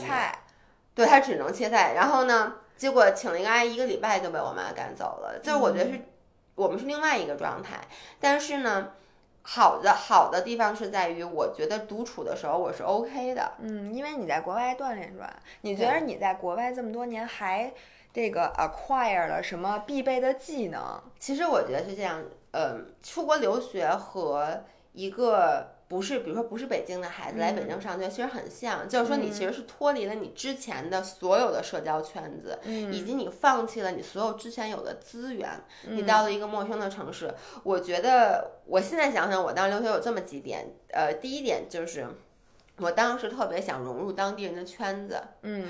[0.94, 5.38] 对他只能切菜，然后呢，结果请了一个阿姨，一个礼拜就被我妈赶走了。
[5.42, 6.00] 就是我觉得是，
[6.54, 7.78] 我们是另外一个状态。
[8.18, 8.92] 但是呢，
[9.42, 13.52] 好的好的地方是在于，我觉得独处的时候我是 OK 的。
[13.60, 15.32] 嗯，因为你在国外锻炼是吧？
[15.62, 17.72] 你觉得你在国外这么多年还
[18.12, 21.00] 这个 acquire 了什么必备的技能？
[21.18, 25.76] 其实我觉得是这样，嗯，出国留学和一个。
[25.90, 35.50] 不是，比如说不是北京的孩子来北京上学，其实很像，就是说你其实是脱离了你之前的所有的社交圈子，以及你放弃了你所有之前有的资源，
[35.88, 37.34] 你到了一个陌生的城市。
[37.64, 42.06] 我觉得我现在想想，我当留学有这么几点，呃，第一点就是
[42.76, 45.66] 我当时特别想融入当地人的圈子，嗯。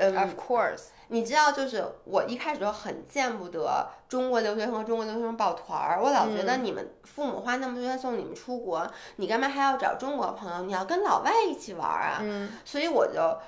[0.00, 6.00] Of course，你知道，就是我一开始就很见不得中国留学生和中国留学生抱团儿。
[6.02, 10.62] 我老觉得你们父母花那么多钱送你们出国，你干嘛还要找中国朋友？
[10.62, 12.18] 你要跟老外一起玩啊！
[12.22, 13.38] 嗯，所以我就，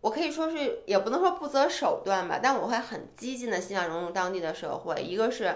[0.00, 5.02] 我可以说是，也不能说不择手段吧，但我会很激进的希望融入当地的社会。
[5.02, 5.54] 一个是。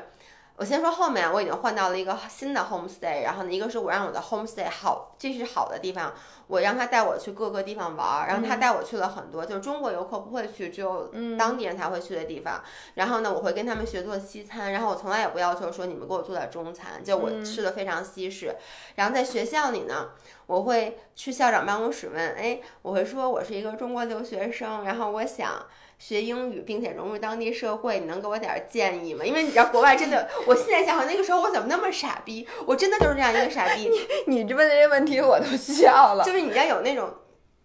[0.63, 6.15] 我先说后面，我已经换到了一个新的 homestay，然后呢，一个是我让我的 homestay 好，这是好的地方，
[6.47, 12.63] 我让他带我去各个地方玩儿，然后他带我去了很多，就是中国游客不会去，只有当地人才会去的地方。
[12.95, 18.55] 然后呢，我会跟他们学做西餐，然后我从来也不要求说你们给我做点中餐，就我吃的非常西式。
[18.95, 20.11] 然后在学校里呢，
[20.47, 25.67] 我会去校长办公室问，哎，我会说我是一个中国留学生，然后我想。
[26.03, 29.25] 学英语，并且融入当地社会，你能给我点建议吗？
[29.25, 33.89] 因为你知道国外真的，我现在想想那个时候我怎么那么傻逼，我真的就是这样一个傻逼。
[34.27, 36.25] 你你问的这些问题我都笑了。
[36.25, 37.09] 就是你家有那种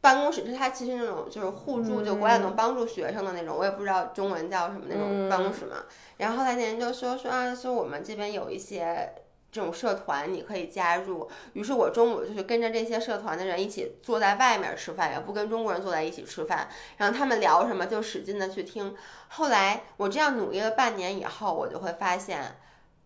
[0.02, 5.78] 办公室，就是它其实那种就是互助，就国外能帮助学生的那种，我也不知道中文叫什么那种办公室嘛。
[6.18, 9.14] 然后后来那人就说说啊，说我们这边有一些。
[9.52, 18.96] 这种社团你可以加入，于是我中午就是跟着这些社团的人一起坐在外面吃饭，也不跟中国人坐在一起吃饭，然后他们聊什么就使劲的去听。
[19.30, 22.58] 后来我这样努力了半年以后，我就会发现，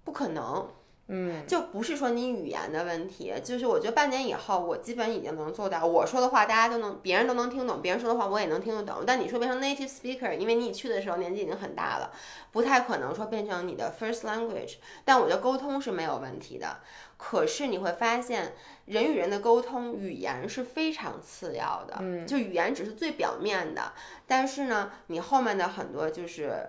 [0.04, 0.67] 不可能。
[1.13, 9.04] 嗯，就不是说你语言的问题，就是我觉得半年以后，我基本已经能做到，我说的话大家都能，别人都能听懂，别人说的话我也能听得懂。
[9.06, 12.13] 但你说变成 native speaker，因为你去的时候年纪已经很大了，
[12.54, 14.76] 不太可能说变成你的 first language。
[15.04, 16.78] 但我觉得沟通是没有问题的。
[17.17, 18.54] 可是你会发现，
[18.86, 23.91] 人与人的沟通，语言是非常次要的，嗯，就语言只是最表面的，
[24.26, 26.65] 但是呢，你后面的很多就是。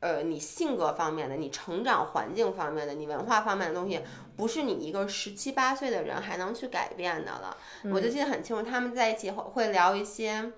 [0.00, 4.00] 呃，你性格方面的，你成长环境方面的，你文化方面的东西，
[4.36, 7.56] 不是你一个十七八岁的人还能去改变的了。
[7.92, 10.52] 我就记得很清楚，他们在一起会会聊一些，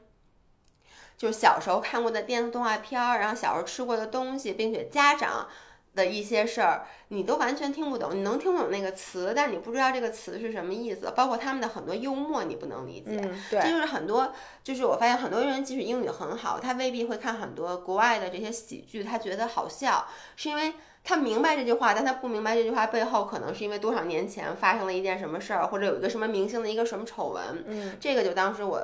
[1.19, 5.49] 就是小时候看过的电视动画片儿，然后小时候吃过的东西，并且家长。
[5.95, 8.17] 的一些事儿，你都完全听不懂。
[8.17, 11.13] 你能听懂那个词，但你不知道这个词是什么意思。
[11.15, 13.17] 包括他们的很多幽默，你不能理解。
[13.51, 14.33] 对，这就是很多，
[14.65, 20.73] 就是我发现很多人即使英语很好，他未必会看很多国外的这些喜剧，他觉得好笑，是因为
[21.05, 27.65] 他明白这句话，但他不明白这句话背后可能是因为多少年前发生了一件什么事儿，或者有一个什么明星的一个什么丑闻。
[27.67, 28.83] 嗯，这个就当时我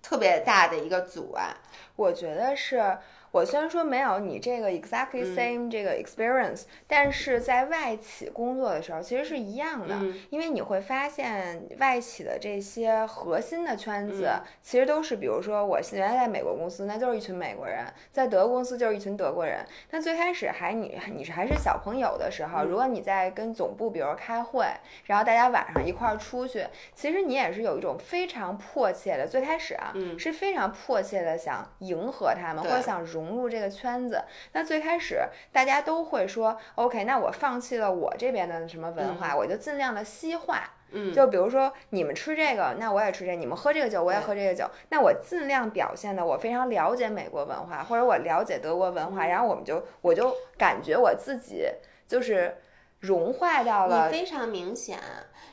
[0.00, 1.54] 特别大的一个阻碍。
[1.96, 2.96] 我觉得是。
[3.32, 9.96] 我虽然说没有你这个 exactly same 这个 experience，但是在外企工作的时候其实是一样的，
[10.30, 14.28] 因为你会发现外企的这些核心的圈子
[14.60, 19.64] 其实都是，比如说我原来在美国公司，那就是一群美国人，在德国公司就是一群德国人。
[19.90, 24.66] 那最开始还你你是还是小朋友的时候，如果你在跟总部比如开会，
[25.04, 26.66] 然后大家晚上一块儿出去，
[26.96, 33.19] 其实你也是有一种非常迫切的，最开始啊是非常迫切的想迎合他们或者想融。
[33.20, 35.20] 融入这个圈子，那最开始
[35.52, 40.62] 大家都会说，OK，那我放弃了我这边的什么文化，我就尽量的西化。
[40.92, 44.68] 嗯，就比如说你们吃这个，那我也吃这；你们喝这个酒，我也喝这个酒。
[44.88, 51.64] 那我尽量表现的我非常了解美国文化，或者我了解德国文化，然后我们就我就感觉我自己
[52.08, 52.56] 就是
[52.98, 54.08] 融化到了。
[54.08, 54.98] 你非常明显，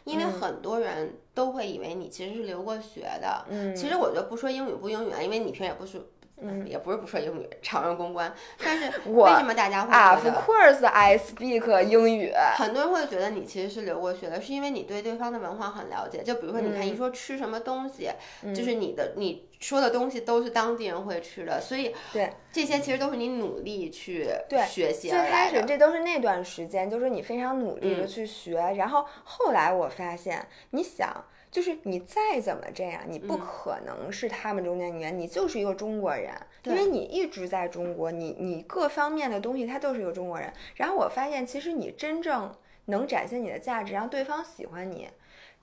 [0.05, 3.45] 因为很多人都会以为你其实是留过学的。
[3.47, 6.01] 嗯，其实我就不说英语不英语啊，因为你平时也不是。
[6.39, 8.31] 嗯，也不是不说英语，常用公关。
[8.63, 12.31] 但是我为什么大家会，Of course I speak 英语。
[12.55, 16.21] 很多人会觉得你其实是留过学的，是因为你对对方的文化很了解。
[16.21, 18.11] 就比如说，你看嗯一说吃什么东西，
[18.55, 25.63] 就是你的你说的东西都是当地人会吃的，所以对这些其实都是你努力去对学习最开始。
[25.63, 31.25] 这都是那段时间，就是你非常努力的嗯去学，然后后来我发现，你想。
[31.49, 36.33] 就是你再怎么这样，你不嗯可能是他们中间语言，你就是一个中国人，
[36.63, 40.51] 因为你一直在中国，你你各方面的东西他都是一个中国人。
[40.75, 42.53] 然后我发现，其实你真正
[42.85, 45.09] 能展现你的价值，让对方喜欢你，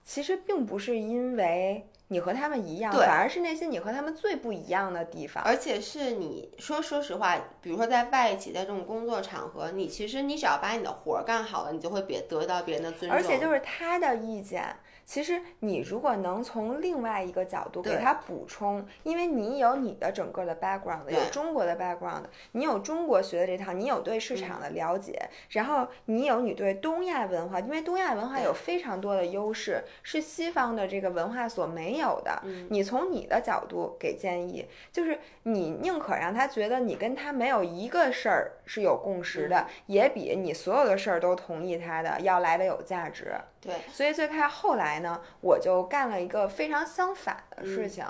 [0.02, 5.42] 其实并不是因为你和他们一样，反而是那些你和他们最不一样的地方。
[5.44, 13.10] 而且是你说说实话，比如说在外企，在这种工作场合，你其实你只要把你的活儿干好了，你就会别得到别人的尊重。
[13.10, 14.64] 而且就是他的意见，
[15.04, 32.40] 其实你如果能从另外一个角度给他补充，因为你有你的整个的 background，有中国的 background，你有中国学的这套，你有对市嗯场的了解，然后你有你对东亚文化，因为东亚文化有非常多的优势，是西方的这个文化所没有的。
[32.44, 43.34] 嗯你从你的角度给建议，就是你宁可让他觉得你跟他没有一个事儿是有共识嗯的，也比你所有的事儿都同意他的要来的有价值。
[43.64, 48.04] 对，所以最开始后来呢，我就干了一个非常相反的事情，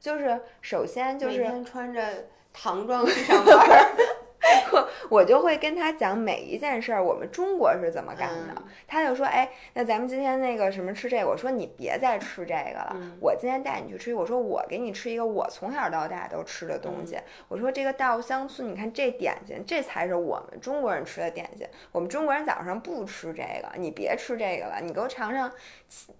[0.00, 3.92] 就是首先就每是天穿着唐装去上班
[4.72, 4.88] 儿。
[5.08, 8.54] 我就会跟他讲每一件事儿，我们中国是怎么干的。
[8.56, 17.16] 嗯他就说，哎，那咱们今天那个什么吃这个，我说你别再吃这个了，嗯我今天带你去吃，我说我给你吃一个我从小到大都吃的东西。
[17.16, 21.66] 嗯我说这个稻香村，你看这点心，这才是我们中国人吃的点心。
[21.92, 25.52] 我们中国人早上不吃这个，你别吃这个了，你给我尝尝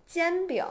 [0.06, 0.64] 煎饼。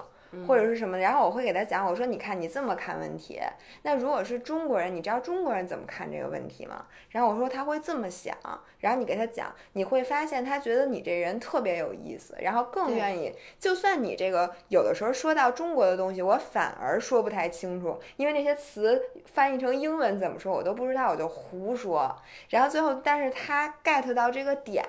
[0.47, 3.39] 或者是什么，然后我会给他讲，我说你看你这么看问题，
[3.83, 6.85] 那如果是中国人，你知道中国人怎么看这个问题吗？
[7.09, 8.35] 然后我说他会这么想，
[8.79, 22.15] 然后你给他讲，你会发现他觉得你这人特别有意思，然后更愿意，就算你这个有的时候说到中国的东西，我反而说不太清楚，因为那些词翻译成英文怎么说我都不知道，我就胡说，
[22.49, 24.85] 然后最后但是他 get 到这个点，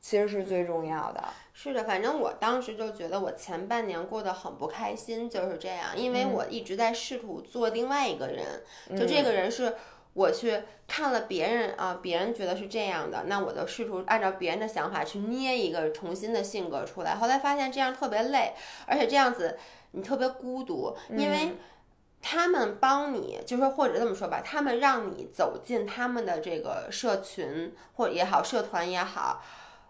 [0.00, 1.22] 其实是最重要的。
[1.56, 8.62] 是的，反正我当时就觉得我前半年过得很不开心，就是这样，因为我一直在试图做另外一个人，
[8.98, 9.74] 就这个人是
[10.12, 18.52] 我去看了别人啊，别人觉得是这样的，那我就试图按照别人的想法去捏一个重新的性格出来，后来发现这样特别累，
[18.86, 19.56] 而且这样子
[19.92, 21.56] 你特别孤独，因为。
[22.26, 29.42] 他们帮你，就是说或者这么说吧，他们让你走进他们的这个社群或者也好，社团也好，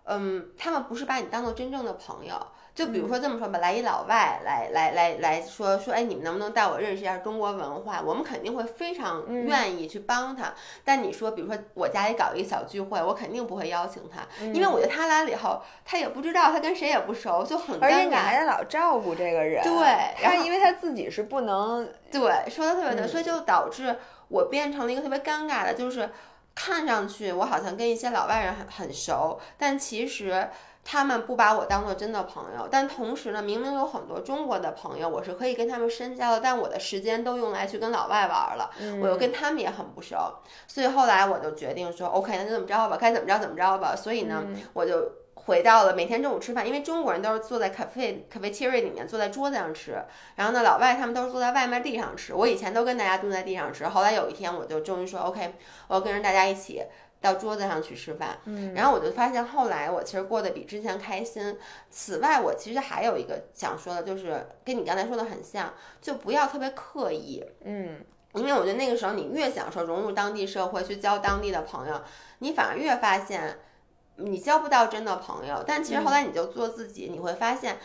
[0.04, 2.34] 嗯，他们不是把你当做真正的朋友。
[2.74, 8.02] 就比如说这么说吧，来一老外来来来来说说，哎，你们能不能带我认识一下中国文化？
[8.04, 10.52] 我们肯定会非常愿意去帮他。
[10.84, 18.08] 但你说，比如说我家里搞一个小聚会，我肯定不会邀请他，因为我觉得他来了以后，他也不知道，他跟谁也不熟，就很而且尴尬。
[18.08, 19.72] 你还得老照顾这个人，对
[20.20, 26.10] 然后因为他自己是不能，对，说的特别对，嗯所以就导致我变成了一个特别尴尬的，就是
[26.54, 30.48] 看上去我好像跟一些老外人很很熟，但其实
[30.84, 32.68] 他们不把我当做真的朋友。
[32.70, 38.70] 但同时呢，明明有很多中国的朋友，我是可以跟他们深交的，但我的时间都用来去跟老外玩了，
[39.02, 40.16] 我又跟他们也很不熟，
[40.68, 43.96] 所以后来我就决定说，OK，那就这么着吧，该怎么着怎么着吧。
[43.96, 45.23] 所以呢，我就。
[45.34, 50.02] 回到了每天中午吃饭，因为中国人都是坐在 cafe cafeteria 里面，坐在桌子上吃。
[50.36, 52.32] 然后呢，老外他们都是坐在外面地上吃。
[52.32, 55.54] 我以前都跟大家蹲在地上吃，后来有一天我就终于说 OK，
[55.88, 56.82] 我要跟着大家一起
[57.20, 58.38] 到桌子上去吃饭。
[58.44, 61.58] 嗯，然后我就发现后来我其实过得比之前开心。
[61.90, 67.44] 此外，我其实还有一个想说的，就是跟你刚才说的很像，就不要特别刻意。
[67.64, 67.98] 嗯，
[68.34, 72.00] 因为我觉得那个时候你越想说融入当地社会，去交当地的朋友，
[72.38, 73.58] 你反而越发现
[74.16, 75.62] 你交不到真的朋友。
[75.66, 77.78] 但其实后来你就做自己，你会发现，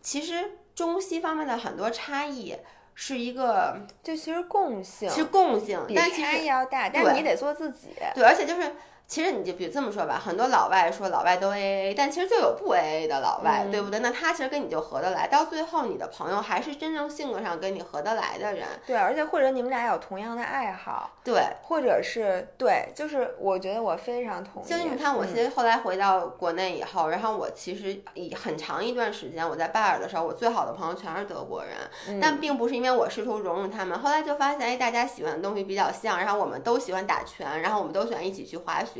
[0.00, 2.56] 其实中西方面的很多差异
[2.94, 7.90] 是一个就其实共性是共性，比但其实差异要大，但是你得做自己。
[8.14, 8.74] 对，而且就是。
[9.08, 14.00] 其实你就比如这么说吧，很多老外说老外都 A A，但其实就有不 A A 的老外，嗯对不对？
[14.00, 18.68] 那他其实跟你就合得来，到最后你的朋友还是真正性格上跟你合得来的人。
[18.86, 24.66] 对，而且或者你们俩有同样的爱好，对，或者是对，就是我觉得我非常同意。
[24.68, 31.72] 就是你看，我嗯其实后来回到国内以后，然后我其实以很长一段时间我在拜尔的时候，我最好的朋友全是德国人，
[32.08, 33.98] 嗯但并不是因为我试图融入他们。
[33.98, 38.97] 后来就发现，哎，大家喜欢的东西比较像，然后我们都喜欢打拳，然后我们都喜欢一起去滑雪，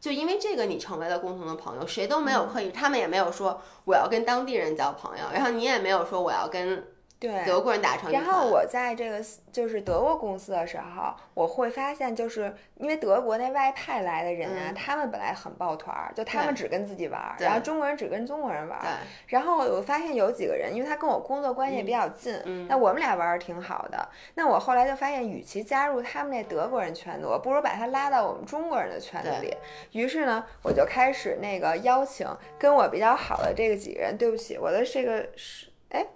[0.00, 6.84] 就因为这个你成为了共同的朋友，谁都没有刻意，他们也没有说我要跟当地人交朋友，然后你也没有说我要跟。
[7.20, 8.14] 对，德国人打成一。
[8.14, 18.86] 然后我在这个就是德国公司的时候，我会发现，就是因为德国那外派来的人啊，嗯他们本来很抱团儿，就他们只跟自己玩儿，然后中国人只跟中国人玩儿。
[19.26, 24.08] 然后我发现有几个人，因为他跟我工作关系也比较近，嗯那我们俩玩儿挺好的。
[24.34, 29.54] 那我后来就发现，与其加入他们那德国人圈子，我不如把他拉到我们中国人的圈子里。
[29.92, 32.26] 于是呢，我就开始那个邀请
[32.58, 34.16] 跟我比较好的这个几个人。
[34.16, 36.06] 对不起，我的这个是，哎，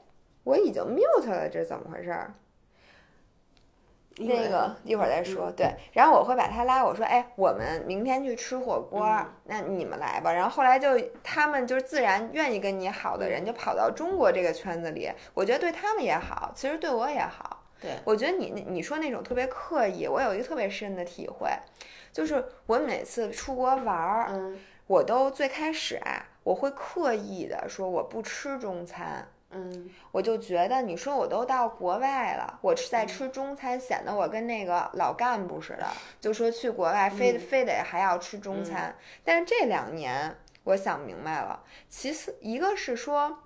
[0.44, 2.16] 我已经 mute 了，这是怎么回事
[4.16, 5.74] 那个一会儿再说，对。
[5.92, 10.32] 然后我会把他拉，我说，哎，我们明天去吃火锅，嗯那你们来吧。
[10.32, 10.88] 然后后来就
[11.24, 17.64] 他们就是自然愿意跟你好的人，就跑到中国这个圈子里，我觉得对他们也好，其实对我也好。
[17.80, 21.48] 对，我觉得你你说那种特别刻意，我有一个特别深的体会，
[22.12, 29.26] 就是我每次出国玩儿，嗯我都最开始啊，我会刻意的说我不吃中餐。
[29.54, 35.86] 嗯我就觉得你说我都到国外了，我吃在吃中餐，显得我跟那个老干部似的，
[36.20, 38.94] 就说去国外非、嗯非得还要吃中餐。
[39.24, 43.38] 但是这两年我想明白了，其次一个是说。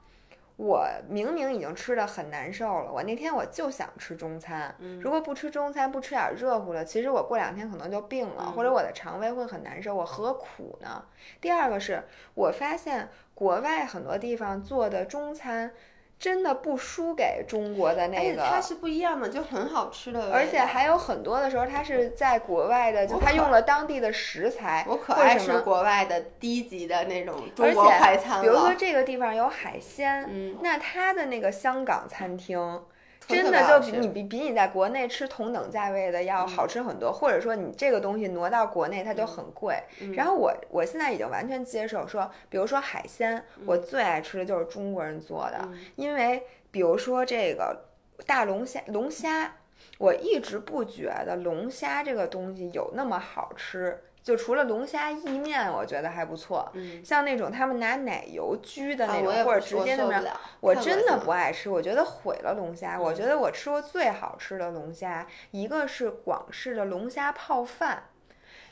[0.59, 4.75] 我明明已经吃的很难受了，我那天我就想吃中餐。
[4.81, 11.05] 嗯如果不吃中餐，不吃点热乎的，其实我过两天可能就病了，嗯或者我的肠胃会很难受，我何苦呢？
[11.41, 12.03] 第二个是
[12.35, 15.73] 我发现国外很多地方做的中餐
[16.19, 20.33] 真的不输给中国的那个，它是不一样的，就很好吃的。
[20.33, 24.85] 而且还有很多的时候，它是在国外的，就它用了当地的食材。
[24.89, 28.43] 我可爱吃国外的低级的那种中而国快餐了。
[28.43, 32.83] 且，比如说这个地方有海鲜，嗯，那它的那个香港餐厅。
[33.29, 39.81] 真的就比你比比你在国内吃同等价位的要好吃很多，或者说你这个东西挪到国内它就很贵。
[40.01, 47.85] 嗯然后我我现在已经完全接受说，比如说海鲜，我最爱吃的就是中国人做的，嗯因为比如说这个
[48.27, 49.53] 大龙虾，龙虾，
[49.99, 54.01] 我一直不觉得龙虾这个东西有那么好吃。
[54.23, 56.71] 就除了龙虾意面，我觉得还不错。
[56.75, 60.23] 嗯像那种他们拿奶油焗的那种，啊或者直接那么
[60.61, 63.01] 我真的不爱吃，我觉得毁了龙虾。
[63.01, 68.05] 我嗯觉得我吃过最好吃的龙虾，一个是广式的龙虾泡饭，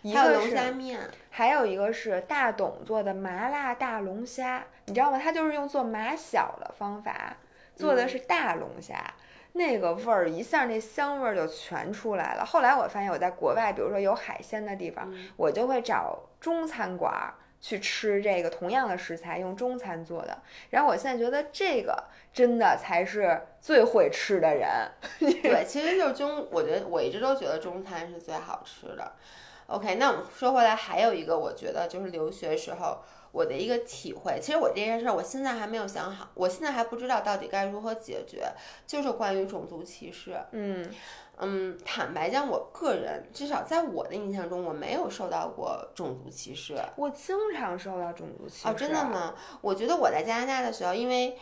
[0.03, 5.19] 一个是虾面，还有一个是大董做的麻辣大龙虾，你知道吗？
[5.23, 7.37] 它就是用做麻小的方法
[7.75, 9.03] 做的是大龙虾，
[9.57, 12.45] 那个味儿一下那香味儿就全出来了。
[12.45, 20.39] 后来我发现我在国外，比如说有海鲜的地方，嗯我就会找中餐馆儿去吃这个同样的食材用中餐做的。
[20.71, 24.69] 然后我现在觉得这个真的才是最会吃的人。
[25.19, 29.13] 对，其实就是中，我觉得我一直都觉得中餐是最好吃的。
[29.69, 32.99] OK，那我们说回来，还有一个我觉得就是留学时候
[33.37, 34.39] 我的一个体会。
[34.41, 38.51] 其实我这件事儿我现在还没有想好，我现在还不知道到底该如何解决，
[38.87, 40.41] 就是关于种族歧视。
[40.53, 40.89] 嗯
[41.39, 46.75] 嗯，坦白讲，我个人至少在我的印象中，我没有受到过种族歧视。
[46.97, 48.69] 我经常受到种族歧视。
[48.69, 49.05] 哦，真的？
[49.05, 49.35] 吗？
[49.61, 51.37] 我觉得我在加拿大的时候，因为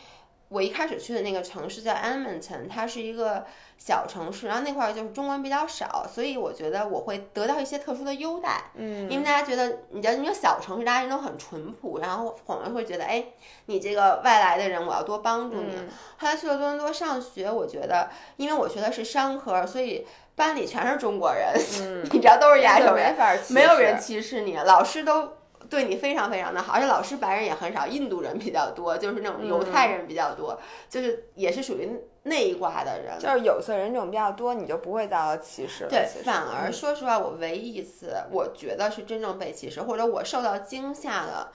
[0.49, 3.45] 我一开始去的那个城市叫 Edmonton，它是一个
[3.77, 8.65] 小城市，然后那块儿就是中国人比较少，所以我觉得我会得到一些特殊的优待。
[8.75, 13.25] 嗯，因为大家觉得，你知道，因为小城市大家人都很淳朴，然后我们会觉得，哎，
[13.65, 15.75] 你这个外来的人，我要多帮助你。
[15.75, 25.33] 嗯后来去了多伦多上学，我觉得，因为我学的是商科，所以班里全是中国人，嗯 你知道都是亚洲人没，法没有人歧视你，老师都
[25.69, 30.59] 对你非常非常的好，而且老师白人也很少，印度人比较多，就是那种犹太人比较多，
[30.89, 31.89] 就是也是属于
[32.23, 33.17] 那一挂的人。
[33.19, 35.89] 就是有色人种比较多，你就不会遭到歧视了。
[35.89, 41.49] 对反而嗯说实话，我唯一一次我觉得是真正被歧视，或者我受到惊吓的，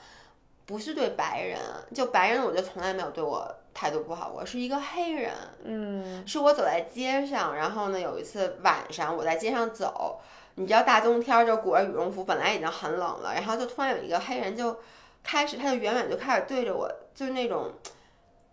[0.65, 1.59] 不是对白人，
[1.93, 5.31] 就白人，我就从来没有对我态度不好过，是一个黑人。
[5.63, 10.19] 嗯是我走在街上，然后呢，有一次晚上我在街上走，
[10.55, 14.77] 你知道大冬天儿就裹着羽绒服，本来已经很冷了，然后就突然有一个黑人就
[15.23, 17.71] 开始，他就远远就开始对着我，就是那种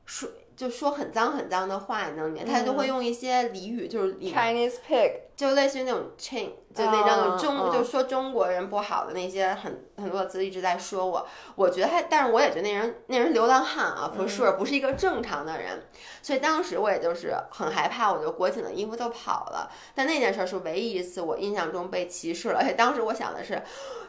[0.04, 2.44] 说就说很脏很脏的话，你能理解？
[2.44, 11.24] 他就会用一些俚语，就是，Chinese pig，就类似于那种 chain，就那种嗯中，嗯就说中国人不好的那些很很多词一直在说我，
[11.54, 15.84] 我觉得还，但是我也觉得那人那人流浪汉啊，不是不是一个正常的人，
[16.22, 19.70] 所以当时我也就是很害怕，我就裹紧了衣服就跑了。
[19.94, 23.62] 但那件事是唯一一次我印象中被歧视了，而且当时我想的是，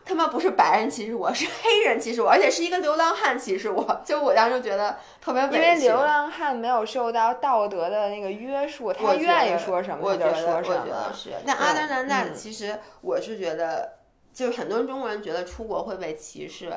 [0.03, 5.55] 他妈不是白人歧视我，是黑人歧视我，而且是一个流浪汉歧视我，就我当时觉得特别委屈。
[5.57, 11.13] 因为流浪汉没有受到道德的那个约束，他愿意说什么我觉得就说什么。
[11.19, 13.97] 是，但阿德南大嗯其实我是觉得，
[14.33, 16.71] 就是很多中国人觉得出国会被歧视，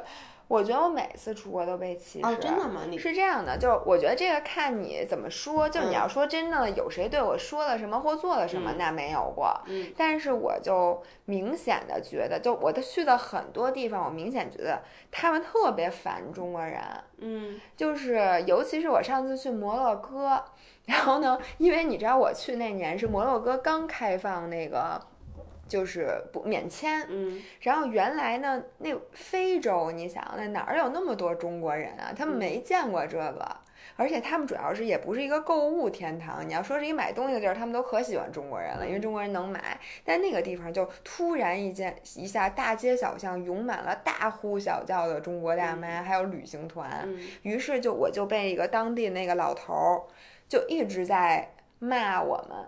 [0.48, 2.26] 我觉得我每次出国都被歧视。
[2.26, 2.82] 哦，真的吗？
[2.88, 9.50] 你是这样的，就是我觉得这个看你怎么说，就你要说真的有谁对我说了什么或做了什么，嗯那没有过。
[9.66, 16.80] 嗯但是我就明显的觉得，就我的去的很多地方，我明显觉得他们特别烦中国人。
[17.24, 20.44] 嗯就是尤其是我上次去摩洛哥，
[20.86, 25.00] 然后呢，因为你知道我去那年是摩洛哥刚开放那个。
[25.68, 32.12] 就是不免签，嗯然后原来呢，那非洲你想那哪儿有那么多中国人啊？
[32.14, 33.56] 他们嗯没见过这个，
[33.96, 36.46] 而且他们主要是也不是一个购物天堂。
[36.46, 39.80] 你要说是一买东西的地儿，他们都可喜欢中国人了，因为中国人能买。
[40.04, 47.04] 但那个地方就突然一见一下，大街小巷涌满了大呼小叫的中国大妈，还有旅行团。
[47.06, 50.02] 嗯于是就我就被一个当地那个老头儿
[50.52, 51.48] 就一直在
[51.78, 52.58] 骂我们。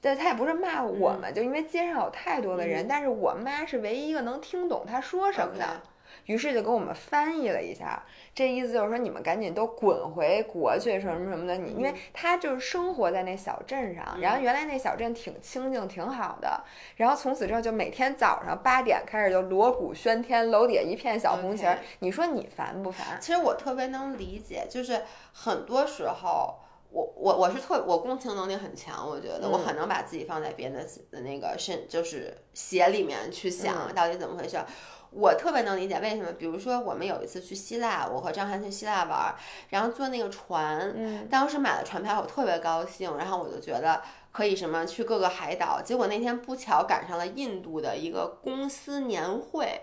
[0.00, 5.82] 对他也不是骂我们，就因为街上有太多的人，嗯但是我妈是唯一一个能听懂他说什么的
[6.24, 8.02] 于是就给我们翻译了一下，
[8.34, 11.56] 这意思就是说你们赶紧都滚回国去什么什么的。
[11.56, 16.64] 你因为他就是生活在那小镇上，然后原来那小镇挺清静挺好的，
[16.96, 21.66] 然后从此之后就每天早上八点开始就锣鼓喧天，楼底下一片小红旗。
[21.98, 23.20] 你说你烦不烦？
[23.20, 26.60] 其实我特别能理解，就是很多时候。
[26.96, 34.64] 我我我是特我共情能力很强，我觉得我很能把自己放在别人的的那个身就是鞋里面去想到底怎么回事儿。
[35.10, 39.36] 我特别能理解为什么，比如说我们有一次去希腊，我和张翰去希腊玩儿，
[39.68, 44.00] 然后坐那个船，嗯，当时买了船票，我特别高兴，然后我就觉得
[44.32, 49.82] 可以什么去各个海岛，结果那天不巧赶上了印度的一个公司年会。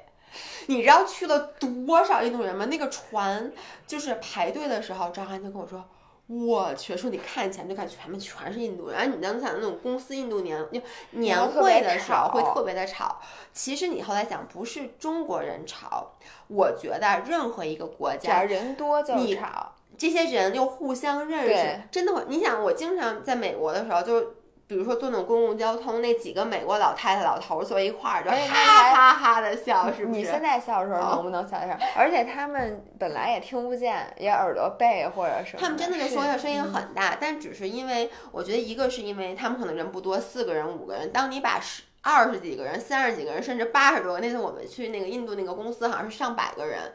[0.66, 2.66] 你知道去了多少印度人吗？
[2.66, 3.52] 那个船
[3.86, 5.84] 就是排队的时候，张翰就跟我说
[6.28, 13.20] ：“我去，说你看前就看前面全是印度人，然后你能想那种公司印度年就年会的时候会特别的吵。
[13.52, 16.14] 其实你后来想，不是中国人吵，
[16.48, 19.74] 我觉得任何一个国家人多就你吵。
[19.96, 22.24] 这些人又互相认识，真的会。
[22.28, 24.28] 你想，我经常在美国的时候，就是
[24.66, 30.20] 比如说坐那种公共交通，那几个美国老太太、老头儿坐一块儿，就而且那哈哈哈的笑，是不是？
[30.20, 31.78] 你现在笑的时候哦能不能笑一下？
[31.96, 35.62] 而且他们本来也听不见，也耳朵背或者什么。
[35.62, 46.94] 他们真的就是说话声音很大，但只是因为我觉得一个是因为他们可能人不多，四个人、五个人，当你把十二十几个人、三十几个人，甚至八十多个，那次我们去那个印度那个公司，好像是上百个人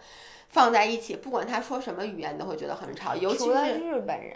[0.48, 4.34] 放在一起，不管他说什么语言，你都会觉得很吵，尤其是日本人，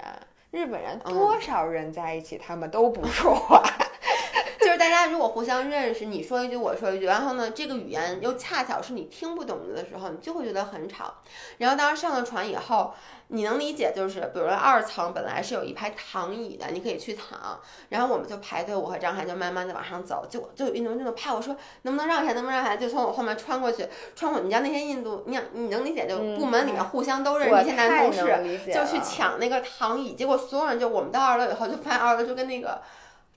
[0.53, 3.63] 日本人嗯多少人在一起，他们都不说话。
[4.61, 11.13] 就是大家如果互相认识，你说一句我说一句，然后呢，这个语言又恰巧是你听不懂的时候，你就会觉得很吵。
[11.59, 12.95] 然后当时上了船以后，
[13.35, 17.59] 你能理解，就是比如说二层本来是有一排躺椅的，你可以去躺，
[17.89, 32.83] 然后我们就排队，我和张涵就慢慢的往上走，就就有印度人就拍我说能不能让一下，能不能让一下，就从我后面穿过去，穿过，你知道那些印度，你想你能理解，就嗯部门里面互相都认识我一些男同事，就去抢那个躺椅，结果所有人就我们到二楼以后，就发现二楼就跟那个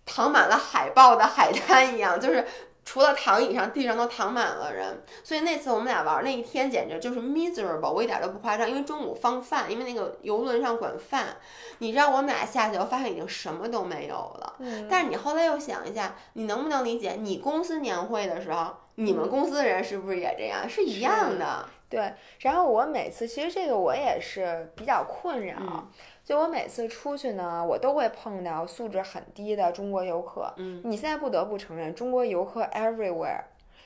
[0.05, 2.45] 躺满了海豹的海滩一样，就是
[2.85, 5.03] 除了躺椅上，地上都躺满了人。
[5.23, 11.35] 所以那次我们俩玩那一天简直就是 miserable，我一点都不夸张，因为中午放饭，因为那个游轮上管饭，
[11.79, 14.55] 你知道我们俩下去，我发现已经什么都没有了。
[14.59, 20.69] 嗯但是你后来又想一下，你能不能理解，你公司年会的时候，你们公司的人是不是也这样？
[20.69, 21.67] 是一样的。
[21.87, 25.87] 对，然后我每次其实这个我也是比较困扰，嗯
[26.25, 30.51] 就我每次出去呢，我都会碰到素质很低的中国游客。
[30.57, 33.41] 嗯，你现在不得不承认，中国游客 everywhere。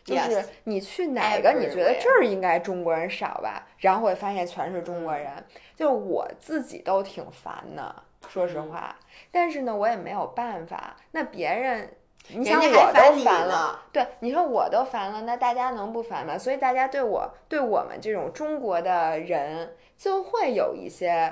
[0.06, 7.94] 就是你去哪个，你觉得这儿应该中国人少吧，然后会发现全是中国嗯人，就是我自己都挺烦的，
[8.28, 8.96] 说实嗯话。
[9.30, 10.96] 但是呢，我也没有办法。
[11.12, 11.94] 那别人，
[12.30, 16.38] 你想我都烦，了，对，你说我都烦了，那大家能不烦吗？
[16.38, 21.32] 所以大家对我对我们这种中国的人就会有一些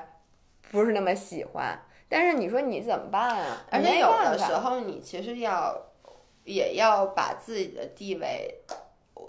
[0.72, 1.80] 不是那么喜欢。
[2.09, 3.65] 但是你说你怎么办啊？
[3.72, 5.76] 而且有的时候你其实要
[6.43, 8.61] 也要把自己的地位。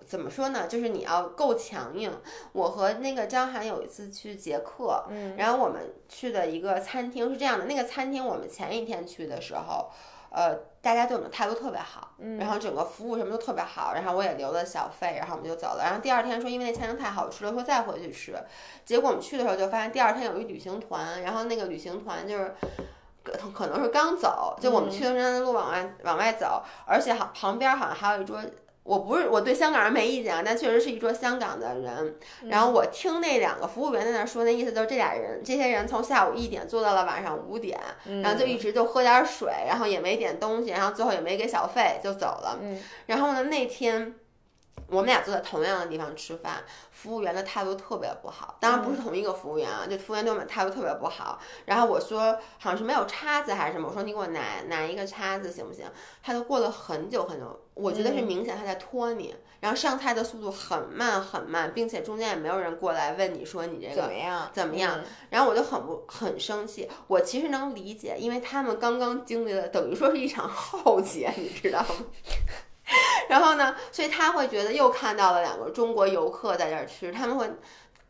[0.07, 0.67] 怎么说呢？
[0.67, 2.11] 就是你要够强硬。
[2.53, 9.91] 我和那个张涵有一次去捷克，嗯然后我们去的一个餐厅是这样的，那个餐厅我们前一天去的时候，
[10.31, 15.85] 呃，大家对我们态度特别好，嗯然后整个服务什么都特别好，然后我也留了小费，然后我们就走了。
[15.85, 18.35] 然后第二天说，因为那餐厅太好吃了，说再回去吃。
[18.85, 22.55] 结果我们去的时候就发现第二天有一旅行团，然后那个旅行团就是。
[23.25, 28.41] 可可能是刚走，就我们去的时候路往外往外走，而且好旁边好像还有一桌，
[28.89, 32.17] 我不是我对香港人没意见啊，但确实是一桌香港的人。
[32.49, 42.59] 然后我听那两个服务员在那说，那意思就是这俩人，这些人从下午一点坐到了晚上五点，嗯然后就一直就喝点水，然后也没点东西，然后最后也没给小费就走了。
[42.63, 44.15] 嗯然后呢，那天
[44.89, 48.57] 我们俩坐在同样的地方吃饭，服务员的态度特别不好。
[48.59, 51.39] 当然不是同一个服务员啊，就服务员对我们态度特别不好。
[51.67, 55.85] 然后我说好像是没有叉子还是什么，我说你给我拿拿一个叉子行不行？
[56.23, 59.37] 他就过了很久很久，我觉得是明显他在拖你。
[59.61, 64.51] 然后上菜的速度很慢很慢，并且中间也没有人过来问你说你这个怎么样？
[64.53, 65.01] 怎么样？
[65.31, 66.89] 然后我就很不很生气。
[67.09, 71.89] 我其实能理解，因为他们刚刚经历了等于说是一场浩劫，你知道吗？
[73.29, 77.49] 然后呢，所以他会觉得又看到了两个中国游客在这儿吃，他们会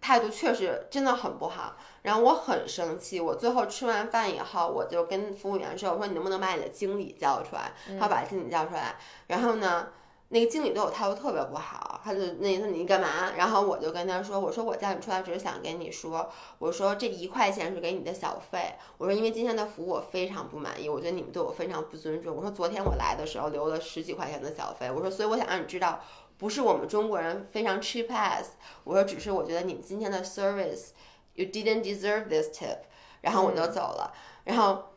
[0.00, 1.76] 态度确实真的很不好。
[2.02, 8.96] 然后我很生气，我最后吃完饭以后，我就跟服务员说：“我说你能不能把你的经理叫出来？”他把经理叫出来，
[9.26, 9.88] 然后呢？
[10.30, 13.32] 那个经理对我态度特别不好，他就那意思你干嘛？
[13.34, 25.98] 然后我就跟他说，我说我叫你出来只是想跟你说，我说这一块钱是给你的小费，我说因为今天的服务我非常不满意，我觉得你们对我非常不尊重，我说昨天我来的时候留了十几块钱的小费，我说所以我想让你知道，
[26.36, 28.48] 不是我们中国人非常 cheap ass，
[28.84, 30.88] 我说只是我觉得你们今天的 service
[31.36, 32.80] you didn't deserve this tip，
[33.22, 34.12] 然后我就走了，
[34.44, 34.90] 然后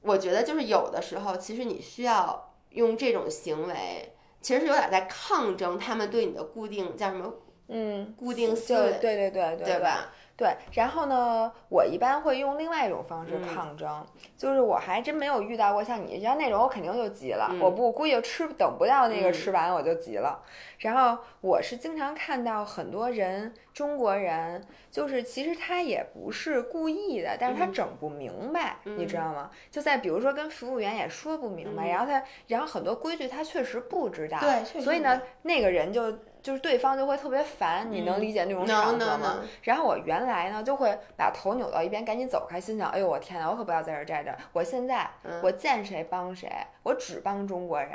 [0.00, 4.14] 我觉得就是有的时候其实你需要用这种行为。
[4.40, 7.32] 其实是有点在抗争他们对你的固定叫什么？
[7.68, 10.12] 嗯，固定思维，对对对对，对吧？
[10.38, 20.40] 对，然后呢，我一般会用另外一种方式抗争，就是我还真没有遇到过像你这样那种，我肯定就急了，我不估计吃等不到那个吃完我就急了。
[20.78, 29.50] 然后我是经常看到很多人，中国人就是其实他也不是故意的，但是他整不明白，你知道吗？
[29.72, 36.16] 就在比如说跟服务员也说不明白，然后他然后很多规矩他确实不知道，对，所以呢，那个人就。
[36.42, 39.40] 就是对方就会特别烦，你能理解那种场合吗？
[39.62, 44.36] 然后我原来呢就会把头扭到一边，赶紧走开，心想：哎呦我天呐，我可不要在这儿站着！
[44.52, 45.08] 我现在
[45.42, 46.50] 我见谁帮谁，
[46.82, 47.90] 我只帮中国人。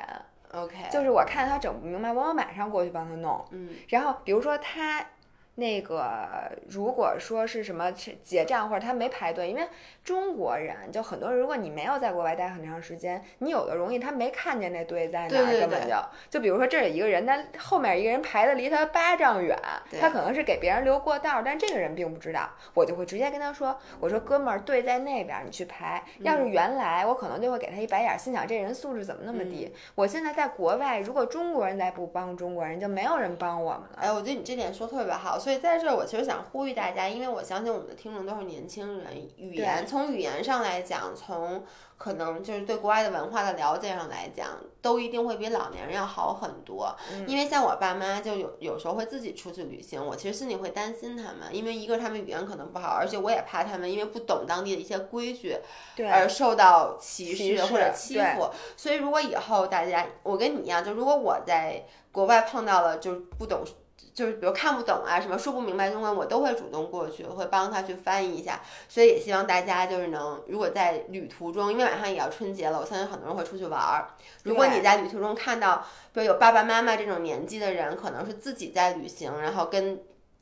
[0.54, 3.44] OK，就是我看他整不明白，我马上过去帮他弄。
[3.52, 5.04] 嗯，然后比如说他。
[5.56, 9.68] 那个，如果说是什么结账或者他没排队，因为
[10.04, 15.96] 中国人就很多，如果你没有在国外待很长时间，你有的容易他没看见那队在哪，根本就
[16.32, 19.56] 就比如说这有一个人，但后面一个人排的离他八丈远，
[20.02, 26.04] 他可能是给别人留过道，但这个人并不知道，我就会直接跟他说，我说哥们儿队在那边，你去排。
[26.22, 29.72] 要是原来我可能就会给他一白眼，心想这人素质怎么那么低。
[29.94, 34.00] 我现在在国外，如果中国人再不帮中国人，就没有人帮我们了。
[34.02, 35.38] 哎，我觉得你这点说特别好。
[35.44, 41.66] 所以在这儿，我其实想呼吁大家，因为我相信我们的听众都是年轻人，语言从语言上来讲，从
[41.98, 44.48] 可能就是对国外的文化的了解上来讲，
[44.82, 46.96] 都一定会比老年人要好很多。
[47.28, 55.58] 因为像我爸妈就有有时候会自己出去旅行，我其实心里会担心他们，因为一个他们语言可能不好，而且我也怕他们因为不懂当地的一些规矩，
[56.10, 58.50] 而受到歧视或者欺负。
[58.78, 63.62] 所以如果以后大家，我跟你一样，就如果我在国外碰到了就是不懂。
[64.14, 68.60] 就是比如看不懂啊，什么说不明白中文，我都会主动过去，会帮他去翻译一下。
[68.88, 74.08] 所以也希望大家就是能，如果在旅途中，因为马上也要春节了，我相信很多人会出去玩儿。
[74.44, 80.00] 如果你在旅途中看到，比如有爸爸妈妈这种年纪的人，可能是自己在旅行，然后跟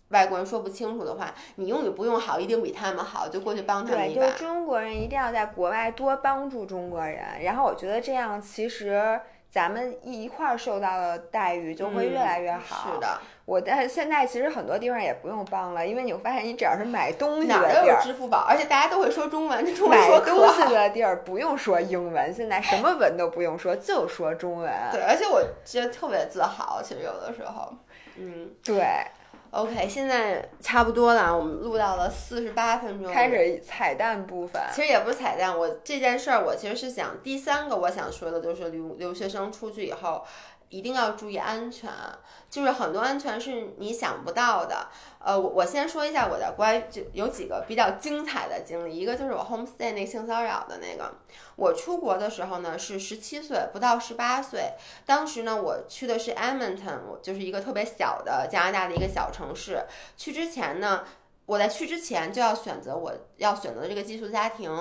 [0.10, 4.22] 外国人说不清楚的话，你英语不用好，一定比他们好，就过去帮他们一把。
[4.22, 9.20] 对，就中国人一定要在国外多帮助中国人，然后我觉得这样其实。
[9.52, 12.94] 咱们一一块儿受到的待遇就会越来越好。
[12.94, 24.72] 是的，我但现在其实很多地方也不用帮了，因为你会发现，你只要是买东西的地儿，支付宝，而且大家都会说中文，这中文买东西的地儿不用说英文，现在什么文都不用说，就说中文。
[24.92, 27.74] 对，而且我觉得特别自豪，其实有的时候，
[28.18, 28.86] 嗯，对。
[29.52, 34.62] OK，现在差不多了，我们录到了四十八分钟，开始彩蛋部分。
[34.72, 40.24] 其实也不是彩蛋，我这件事儿，我其实是想第三个我想说的，就是留留学生出去以后。
[40.72, 41.92] 一定要注意安全，
[42.50, 44.88] 就是很多安全是你想不到的。
[45.20, 48.98] 呃，我我先说一下我的关，就有几个比较精彩的经历。
[48.98, 51.14] 一个就是我 homestay 那性骚扰的那个。
[51.58, 54.72] 我出国的时候呢是十七岁，不到十八岁。
[55.06, 59.86] 当时呢我去的是 Edmonton，就是一个特别小的加拿大的一个小城市。
[60.18, 61.04] 去之前呢。
[61.46, 64.72] 我在去之前就要选择我要选择的这个寄宿家庭，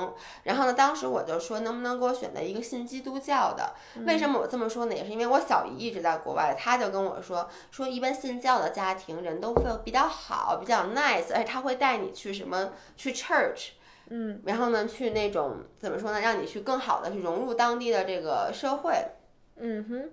[0.44, 3.74] 然后呢，当时我就说能不能给我选择一个信基督教的？
[4.06, 4.94] 为什么我这么说呢？
[4.94, 13.70] 也是因为我小姨一直在国外，她就跟我说说一般信教的家庭人都会比较好，比较 nice，而且他会带你去什么去 church，
[14.08, 18.94] 嗯，然后呢去那种怎么说呢，让你去更好的去融入当地的这个社会，
[19.56, 20.10] 嗯哼。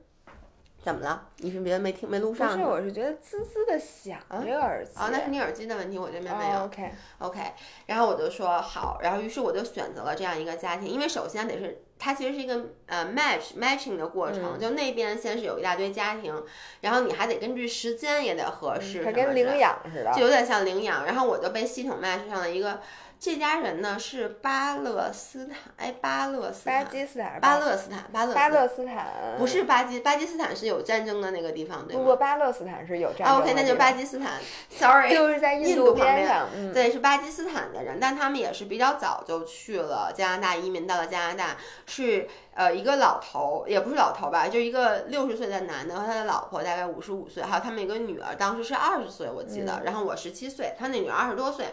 [0.88, 1.22] 怎么了？
[1.40, 2.54] 你是觉得没听没录上？
[2.54, 4.92] 不是，我是觉得滋滋的响，这个耳机。
[4.96, 6.64] 哦，那是你耳机的问题，我这边没有。
[6.64, 7.42] OK OK，
[7.88, 16.42] 然后我就说好，然后于是我就选择了这样一个家庭，因为首先得是它其实是一个呃 match matching 的过程，就那边先是有一大堆家庭，
[16.80, 21.06] 然后你还得根据时间也得合适，它跟领养似的，就有点像领养。
[21.06, 22.80] 然后我就被系统 match 上了一个。
[23.20, 32.04] 这家人呢是巴勒斯坦，哎，巴勒斯坦，巴基斯坦，巴勒斯坦，巴勒巴勒斯坦，不是巴基，巴基斯坦是有战争的那个地方，对吗？
[32.04, 33.38] 不，巴勒斯坦是有战争。
[33.38, 34.34] OK，那就巴基斯坦，
[34.70, 36.28] Sorry，就是在印度旁边。
[36.28, 41.58] 上，对，是巴基斯坦的人，但他们也是比较早就去了加拿大，移民到了加拿大，
[41.88, 51.66] 是呃一个老头，也不是老头吧，就一个六十岁的男的和他的老婆大概五十五岁，还有他们一个女儿，当时是二十岁，我记得，然后我十七岁，他那女儿二十多岁。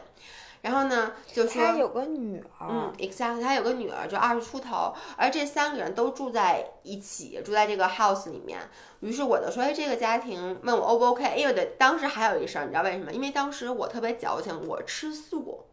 [0.64, 8.58] 然后呢，就说他有个女儿，嗯，exactly，他有个女儿，就二十出头，而这三个人都住在一起，住在这个 house 里面。
[9.00, 11.22] 于是我就说，哎，这个家庭问我 O 不 OK？
[11.22, 13.12] 哎呦对，当时还有一事儿，你知道为什么？
[13.12, 15.66] 因为当时我特别矫情，我吃素，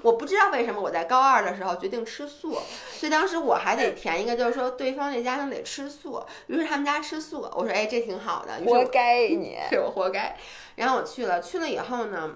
[0.00, 2.52] 我不知道为什么我在高二的时候决定吃素，
[2.90, 6.24] 所以当时我还得填一个，就是说对方那家庭得吃素。
[6.46, 10.34] 于是他们家吃素，我说，哎，这挺好的，活该你， 是我活该。
[10.76, 12.34] 然后我去了，去了以后呢？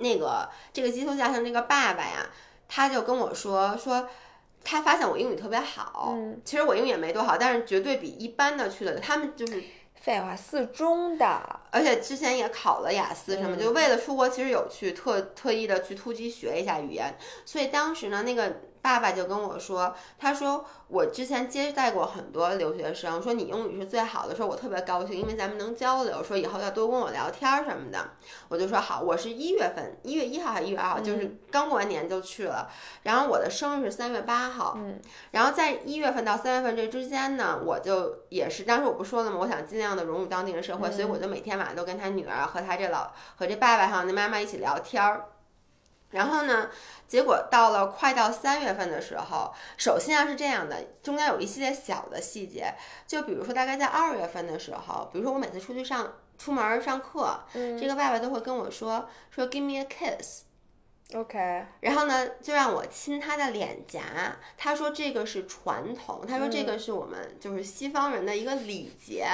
[0.00, 2.26] 那个这个寄宿家庭那个爸爸呀，
[2.68, 4.08] 他就跟我说说，
[4.64, 9.62] 他发现我英语特别好，嗯，其实我英语也没多好，但是绝对比一般的去的他们就是
[9.94, 20.64] 废话四中的，而且之前也考了雅思什么，就为了出国，其实有去特特意的去突击学一下语言，所以当时呢，那个爸爸就跟我说，他说。
[20.90, 28.10] 我之前接待过很多留学生，说你英语是最好的，说我特别高兴，因为咱们能交流，说以后要多跟我聊天什么的。
[28.48, 32.68] 我就说好，我是一月份，一月一号还是一月二号，就是刚过完年就去了。
[33.04, 35.00] 然后我的生日是三月八号，嗯，
[35.30, 39.36] 然后在一月份到三月份这之间呢，我就也是，当时我不说了吗？
[39.42, 45.26] 我想尽量的融入当地人社会，所以我就每天晚上都跟他女儿和他这老和这爸爸还有那妈妈一起聊天儿。
[46.10, 46.70] 然后呢？
[47.06, 52.72] 结果到了快到三月份的时候，首先啊是这样的，中间有一系列小的细节，
[53.04, 64.00] 就比如说大概在二月份的时候，比如说我每次出去上出门上课，这个爸爸都会跟我说说 Give me a kiss，OK，然后呢就让我亲他的脸颊，
[64.56, 69.26] 他说这个是传统，他说这个是我们就是西方人的一个礼节，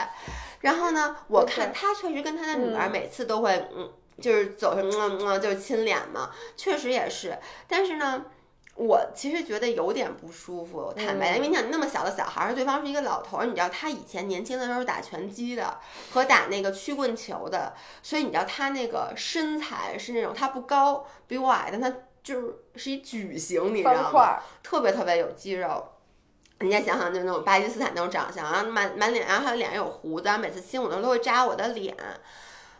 [0.60, 3.92] 然后呢我看他确实跟他的女儿每次都会嗯。
[4.20, 7.38] 就是走上嗯嗯，就是亲脸嘛，确实也是。
[7.68, 8.24] 但是呢，
[8.74, 15.78] 我其实觉得有点不舒服，坦白，因为你想那么小的小孩儿，对方是一个老头儿，你知道他以前年轻的时候打拳击的
[16.12, 21.90] 和打那个曲棍球的，所以你知道他那个身材是那种他不高，比我矮，但他
[22.22, 24.42] 就是是一矩形，你知道吗？
[24.62, 25.92] 特别特别有肌肉。
[26.60, 31.94] 你再想想，就那种巴基斯坦那种长相，然后满满脸，然后他脸上有胡子，每次亲我的时候都会扎我的脸。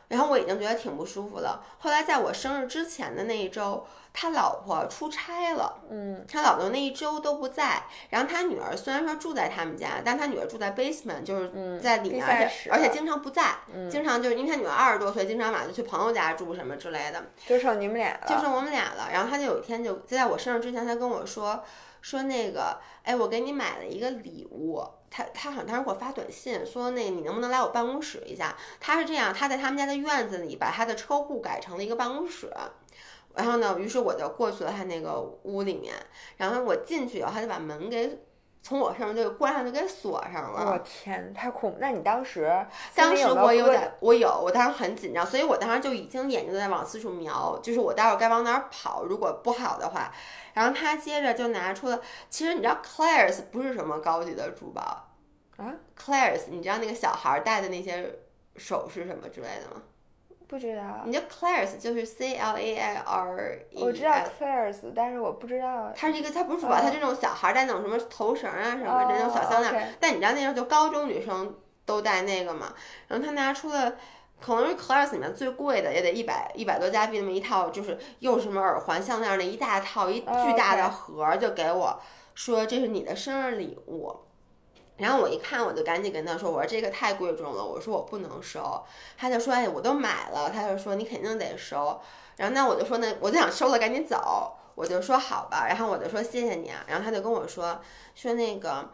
[0.09, 1.65] 然后我已经觉得挺不舒服了。
[1.79, 7.83] 后来在我生日之前的那一周，他老婆出差了，嗯，他老婆那一周都不在。
[8.11, 13.57] 然后他女儿虽然说住在他们家，但他女儿住在 basement，就是在里面，而且而且经常不在，
[13.91, 17.23] 经常就是因为他女儿二十多岁，经常晚上就去朋友家住什么之类的。
[17.47, 19.09] 就剩你们俩了，就剩我们俩了。
[19.13, 21.65] 然后他就有一天就在我生日之前，他跟我说
[22.01, 24.83] 说那个，哎，我给你买了一个礼物。
[25.11, 28.57] 他他好像当时给我发短信说，那你能不能来我办公室一下？
[28.81, 32.53] 他是这样，他在他们家的院子里把他的车库改成了一个办公室，
[33.35, 35.95] 然后呢，于是我就过去了他那个屋里面，
[36.37, 38.19] 然后我进去以后，他就把门给
[38.63, 40.73] 从我上面就关上，就给锁上了。
[40.73, 41.79] 我天，太恐怖！
[41.81, 50.13] 那你当时当时我有点，我有，我当时很紧张，所以我当时就已经眼睛在往四处瞄，就是我待会儿该往哪儿跑，如果不好的话。
[50.57, 52.01] 然后他接着就拿出了，
[52.31, 55.11] 其实你知道，Claire's 不是什么高级的珠宝。
[55.59, 58.21] 啊，Claire's，你知道那个小孩戴的那些
[58.57, 59.83] 首饰什么之类的吗？
[60.49, 61.03] 不知道。
[61.05, 63.83] 你叫 Claire's，就是 C L A I R E。
[63.83, 65.93] 我知道 Claire's，但是我不知道。
[65.95, 69.95] 它是一个，它不是珠宝，它这种小孩戴那种什么头绳啊什么的那种小项链。
[70.01, 71.55] 但你知道那时候就高中女生
[71.85, 72.73] 都戴那个嘛？
[73.09, 73.95] 然后他拿出了，
[74.41, 82.01] 可能是 Claire's 里面最贵的，也得一百一百多加币那么一套，就是又什么耳环、项链那一大套，一巨大的盒，就给我
[82.35, 84.15] 说这是你的生日礼物。
[84.99, 88.83] 然后我一看，我就赶紧跟他说：“我说这个太贵重了，我说我不能收。”
[89.19, 92.01] 他就说：“哎，我都买了。”他就说：“你肯定得收。”
[92.37, 97.79] 然后那我就说：“那我就想收了，赶紧走。”我就说：“好吧。”然后我就说：“谢谢你啊。”然后他就跟我说
[98.17, 98.91] ：“说那个，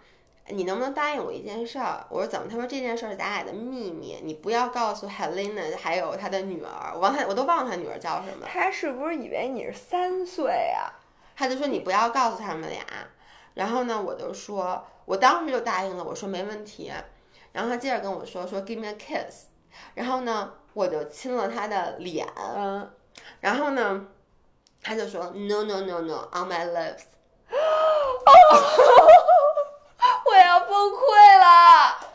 [0.53, 8.47] 你能不能答应我一件事儿？”我说：“怎么？”他说：“这件事儿咱俩的秘密，你不要告诉 Helena 还有他的女儿。”我忘他，我都忘了他女儿叫什么。
[8.47, 10.93] 他是不是以为你是三岁啊？
[11.35, 12.81] 他就说：“你不要告诉他们俩。”
[13.55, 14.85] 然后呢，我就说。
[15.05, 16.93] 我当时就答应了，我说没问题。
[17.51, 19.47] 然后他接着跟我说说 give me a kiss，
[19.95, 22.89] 然后呢，我就亲了他的脸，嗯，
[23.41, 24.07] 然后呢，
[24.81, 27.03] 他就说 no no no no on my lips，
[27.51, 27.57] 我
[28.33, 28.61] 要
[30.73, 32.09] 崩溃了。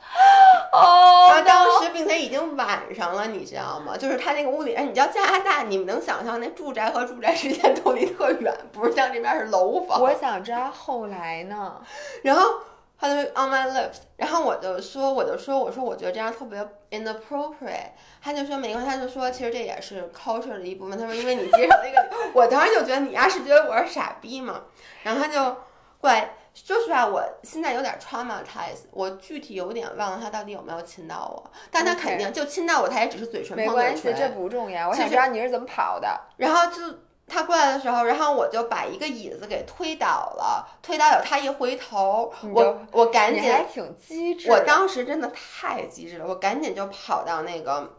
[0.72, 3.96] 哦，然后当时并且已经晚上了，你知道吗？
[3.96, 10.02] 就是他那个屋里，哎，你知道加拿大，你们能想象那住宅和住宅之间都离特远，不是像这边是楼房。
[10.02, 11.80] 我想知道后来呢？
[12.24, 12.62] 然后
[13.00, 17.92] 他就 on my lips，然后我就说，我就说，我说我觉得这样特别 inappropriate。
[18.24, 20.98] 他就说没关系，他就说其实这也是 culture 的一部分。
[20.98, 24.62] 他说因为你接受那个， 我当时就觉得你丫是觉得我是傻逼嘛。
[25.04, 25.58] 然后他就
[26.02, 26.32] 过来。
[26.66, 33.76] 说实话，我现在有点 traumatized，我具体有点忘了他到底有没有亲到我，但他肯定就亲到我，他也只是嘴唇碰嘴唇。
[33.76, 34.90] 没关系，这不重要。
[34.90, 36.20] 我想知道你是怎么跑的。
[36.38, 36.82] 然后就
[37.28, 44.50] 他过来的时候，然后我就把一个椅子给推倒了，推倒了，他一回头，我我赶紧，还挺机智。
[44.50, 47.94] 我当时真的太机智了，我赶紧就跑到那个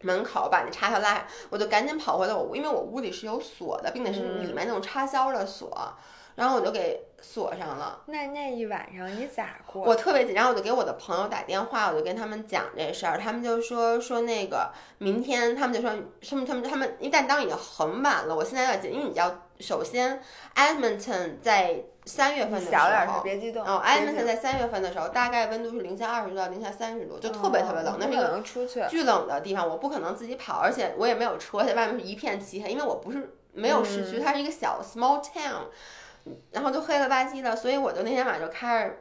[0.00, 5.70] 门口，把那插销拉上，我就赶紧跑回了我屋，因为我屋里是有锁的，并且是里面那种插销的锁。
[6.36, 8.00] 然后我就给锁上了。
[8.06, 9.82] 那那一晚上你咋过？
[9.82, 15.90] 我特别紧张，我就给我的朋友打电话，我就跟他们讲这事儿，他们就说说那个明天，他们就说
[16.28, 20.22] 他们他们他们，因为但当已经很晚了，我现在有点紧，因为你要首先
[20.54, 22.76] ，Edmonton 在三月份的时
[23.10, 23.62] 候，别激动。
[23.64, 28.42] 哦，Edmonton 在三月份的时候，大概温度是零下二十度到零下三十度，就特别特别冷，那是一个
[28.88, 35.66] 巨冷的地方，我不可能自己跑，而且我也没有车，在外面是一片漆黑，因为我不是没有市区，它是一个小 small town。
[36.52, 38.96] 然后就黑了吧唧的，所以我就那天晚上就开着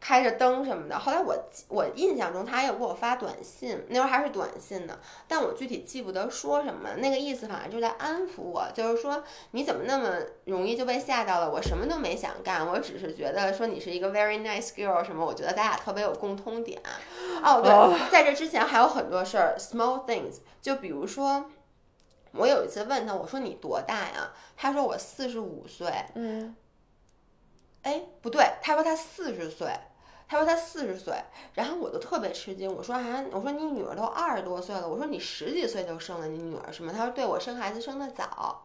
[0.00, 0.98] 开着灯什么的。
[0.98, 1.36] 后来我
[1.68, 4.98] 我印象中他还有给我发短信，那会儿还是短信呢，
[5.28, 6.96] 但我具体记不得说什么。
[6.96, 11.50] 那个意思反正就在安抚我，就是说你怎么那么容易就被吓到了？
[11.50, 16.80] 我什么都没想干，我只是觉得说你是一个 very nice girl 什么，我觉得咱俩特别有共通点。
[17.42, 21.44] 哦，对，在这之前还有很多事儿，small things，就比如说。
[22.32, 24.32] 我有一次问他，我说你多大呀？
[24.56, 25.92] 他说我四十五岁。
[26.14, 26.54] 嗯，
[27.82, 29.68] 哎，不对，他说他四十岁。
[30.28, 31.12] 他说他四十岁，
[31.54, 32.72] 然后我就特别吃惊。
[32.72, 36.92] 我说啊，我说你女儿都二十多岁了，我说你十几岁就生了你女儿是吗？
[36.96, 38.64] 他说对，我生孩子生的早。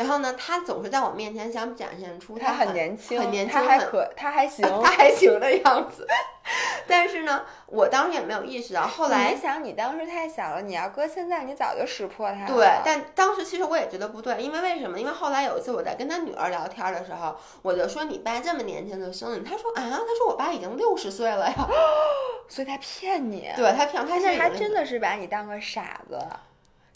[0.00, 6.06] 然后呢，他总是在我面前想展现出他很年轻，很年轻，他还可他还行， 他还行的样子。
[6.88, 8.86] 但是呢，我当时也没有意识到。
[8.86, 12.46] 后来想，你当时太小了，你要搁现在，你早就识破他了。
[12.46, 14.98] 对，但当时其实我也觉得不对，因为为什么？
[14.98, 21.54] 因为后来有一次我在跟他女儿聊天的时候，我就说你爸这么年轻就生了你，他说啊，他说我爸已经六十岁了呀，
[22.48, 23.52] 所以他骗你。
[23.54, 26.18] 对他骗，他现在还真的是把你当个傻子。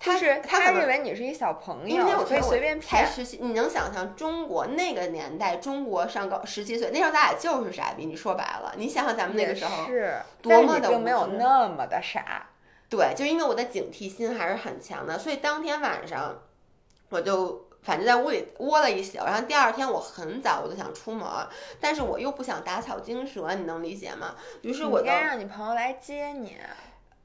[0.04, 3.38] 就是他认为你是一小朋友，因为我可以随便才十七。
[3.40, 8.04] 你能想象中国那个年代，中国上高十七岁那时候，咱俩就是傻逼。
[8.04, 12.48] 你说白了，你想想咱们那个时候是多么的并没有那么的傻。
[12.90, 16.38] 对，就因为我的警惕心还是很强的，所以当天晚上
[17.08, 19.16] 我就反正在屋里窝了一宿。
[19.24, 21.26] 然后第二天我很早我就想出门，
[21.80, 24.34] 但是我又不想打草惊蛇，你能理解吗？
[24.60, 26.58] 于是我就应该让你朋友来接你。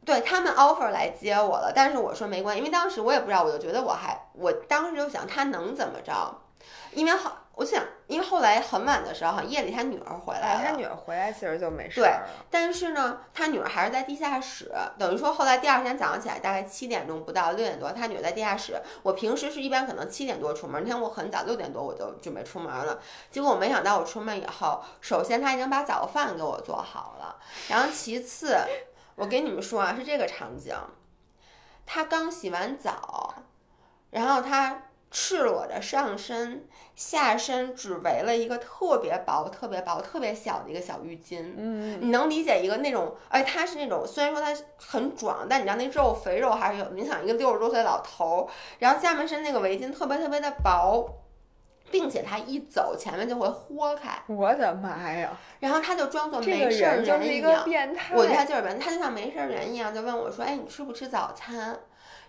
[0.10, 6.36] 对他们 offer 来接我了，但是我说没关系，因为当时我也不知道，我就觉得我还，我当时就想他能怎么着，
[6.94, 12.08] 因为好，我想，因为后来很晚的时候哈，夜里他女儿回来了，他女儿回来其实就没事了。
[12.08, 18.82] 对，但是呢，他女儿还是在地下室，等于说后来第二天早上起来大概七点钟不到六点多，他女儿在地下室。
[19.04, 22.98] 我平时是一般可能七点多出门，那天我很早六点多我就准备出门了，
[23.30, 27.36] 结果我没想到我出门以后，首先他已经把早饭给我做好了，
[27.68, 28.58] 然后其次。
[29.20, 30.74] 我跟你们说啊，是这个场景，
[31.86, 33.36] 他刚洗完澡，
[34.12, 36.66] 然后他赤裸着上身，
[36.96, 41.54] 下身只围了一个特别薄、特别薄、特别小的一个小浴巾。
[41.58, 46.86] 嗯，你能理解一个那种，哎，他是那种虽然说他很壮，但你知道那肉肥肉还是有。
[46.92, 51.06] 你想一个六十多岁老头，然后下半身那个围巾特别特别的薄。
[51.92, 54.22] 并且他一走，前面就会豁开。
[54.28, 55.38] 我的妈呀！
[55.60, 57.64] 然后他就装作没事人一样。
[58.16, 61.78] 我觉得他就是变，他就像没事人一样，就问我说：“哎，你吃不吃早餐？”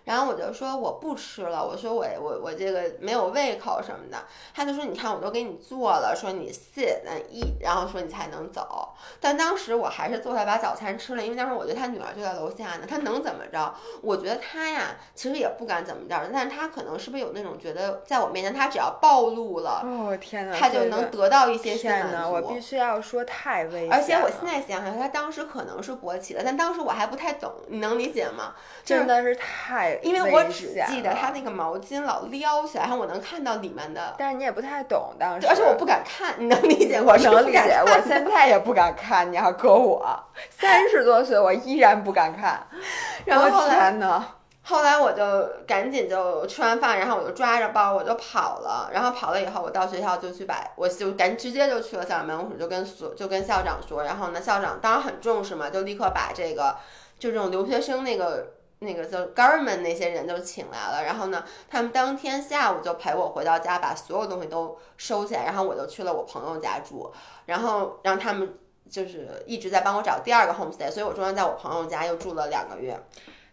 [0.03, 4.17] 然后我就说我不吃了，我说我我我这个没有胃口什么的。
[4.53, 8.89] 他就说你看我都给你做了，说你 sit and eat，然后说你才能走。
[9.19, 13.73] 但当时我还是坐下把早餐吃了，因为当时我觉得他女儿就在楼下呢，他能怎么着？
[14.01, 22.31] 我觉得他呀，其实也不敢怎么着，但是他可能是不是有那种觉得在我面前他只要暴露了，哦天哪，他就能得到一些心满足。
[22.31, 23.91] 我必须要说太危险。
[23.91, 28.55] 而且我现在想想，他当时可能是勃起的，但当时我还不太懂，你能理解吗？
[28.83, 29.90] 真的是太。
[29.97, 39.31] 太因为我只记得他那个毛巾老撩起来，然后我能看到里面的，但是你也不太懂当时，而且我不敢看，你能理解我能理解，我现在也不敢看。
[39.31, 42.67] 你要搁我 三十多岁，我依然不敢看。
[43.25, 44.25] 然后后来呢，
[44.63, 56.75] 后来我就赶紧就吃完饭，然后我就抓着包我就跑了，然后跑了以后，我到学校就去把我就赶直接就去了校长办公室，就跟所就跟校长说，然后呢校长当然很重视嘛，就立刻把这个
[57.19, 58.53] 就这种留学生那个。
[58.83, 67.11] 那个叫 government 那些人就请来了，然后呢，他们当天下午就陪我回到家，把所有东西都收起来，然后我就去了我朋友家住，
[67.45, 68.57] 然后让他们
[68.89, 72.99] 就是一直在帮我找第二个 homestay，所以我中间在我朋友家又住了两个月。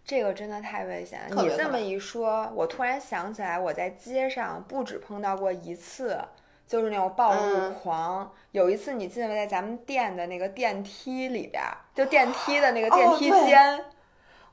[0.02, 1.42] 这个真的太危险了！
[1.42, 6.18] 你这么一说，我突然想起来，我在街上不止碰到过一次，
[6.66, 8.32] 就是那种暴露嗯狂。
[8.52, 13.84] 有一次，你记得在咱们店的那个电梯里边儿，就电梯的那个电梯间，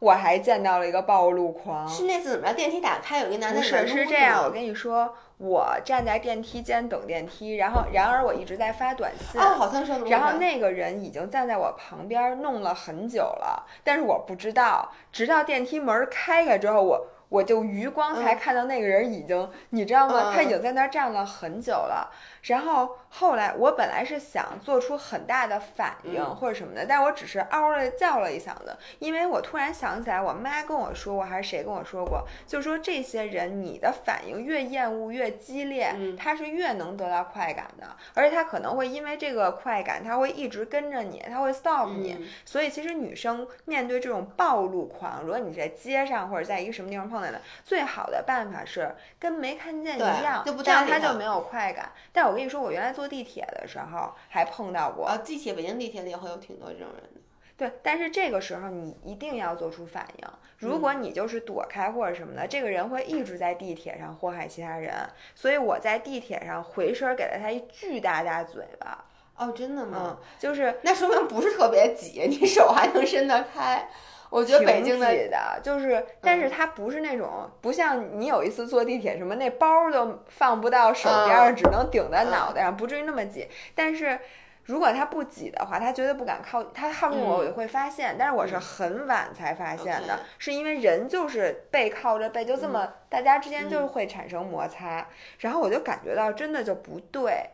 [0.06, 1.88] 我还见到了一个暴露狂。
[1.88, 2.54] 是那次怎么着？
[2.54, 9.42] 电梯打开有一个男的不是，是这样，我跟你说，我站在电梯间等电梯，然后然而我一直在发短信。
[9.42, 20.32] 哦，好像是然后那个人已经站在我旁边弄了很久了，但是我不知道，直到电梯门开开之后，我我就余光才嗯看到那个人已经，你知道吗？
[20.32, 22.12] 嗯他已经在那儿站了很久了。
[22.44, 42.14] 然后后来我本来是想做出很大的反应嗯或者什么的，但我只是嗷的叫了一嗓子，因为我突然想起来，我妈跟我说过，还是谁跟我说过，就说这些人你的反应越厌恶越激烈，嗯他是越能得到快感的，而且他可能会因为这个快感，他会一直跟着你，他会 stop 你。
[42.20, 51.92] 嗯所以其实女生面对这种暴露狂，如果你在街上或者在一个什么地方碰见的，最好的办法是跟没看见一样，就不这样他他就没有快感。
[52.12, 57.22] 但我跟你说，我原来坐地铁的时候还碰到过，啊，地铁北京地铁里也会有挺多这种人的。
[57.58, 60.28] 对，但是这个时候你一定要做出反应。
[60.58, 64.94] 如果你就是躲开或者什么的，这个人会一直在地铁上祸害其他人。
[65.34, 69.06] 所以我在地铁上回身给了他一巨大大嘴巴，
[69.38, 73.88] 哦，真的嗯吗？，就是那说明不是特别挤，你手还能伸得开。
[74.36, 81.56] 我觉得北京的挤的，就是，但是它不是那种，不像你有一次坐地铁什么那包儿都放不到手边儿，嗯。
[81.56, 83.48] 只能顶在脑袋上，不至于那么挤。
[83.74, 84.20] 但是
[84.66, 88.18] 如果它不挤的话，它绝对不敢靠，它靠近我，嗯我就会发现。
[88.20, 88.60] 但是我是嗯。
[88.60, 93.70] 很晚才发现的是因为人就是背靠着背，就这么大家之间嗯。
[93.70, 95.08] 就会产生摩擦，
[95.40, 97.52] 然后我就感觉到真的就不对。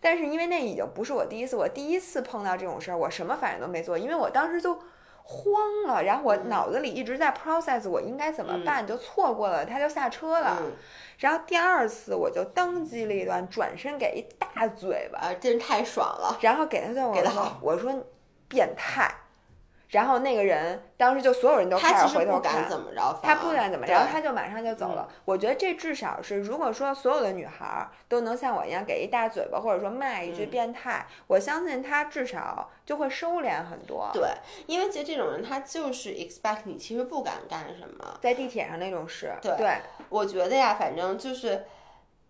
[0.00, 4.78] 但是因为那已经不是我第一次，我第一次碰到这种事儿，我什么反应都没做，因为我当时就
[5.22, 10.58] 慌了，然后我嗯脑子里一直在 process 我应该怎么办，就错过了，他就下车了。
[10.60, 10.72] 嗯
[11.18, 16.36] 然后第二次我就当机立断，转身给一大嘴巴，啊，真是太爽了。
[16.40, 17.94] 然后给他就我说给他好我说
[18.48, 19.08] 变态。
[19.92, 25.06] 然后那个人当时就所有人都开始回头看敢，怎么着，他不敢怎么着，对嗯他就马上就走了。
[25.26, 34.10] 我觉得这至少是，如果说所有的女孩儿都能像我一样给一大嘴巴，或者说骂一句嗯变态，我相信他至少就会收敛很多。
[34.14, 34.30] 对，
[34.66, 38.18] 因为其实这种人他就是 expect 你其实不敢干什么。
[38.22, 39.76] 在地铁上那种事，对对，
[40.08, 41.64] 我觉得呀，反正就是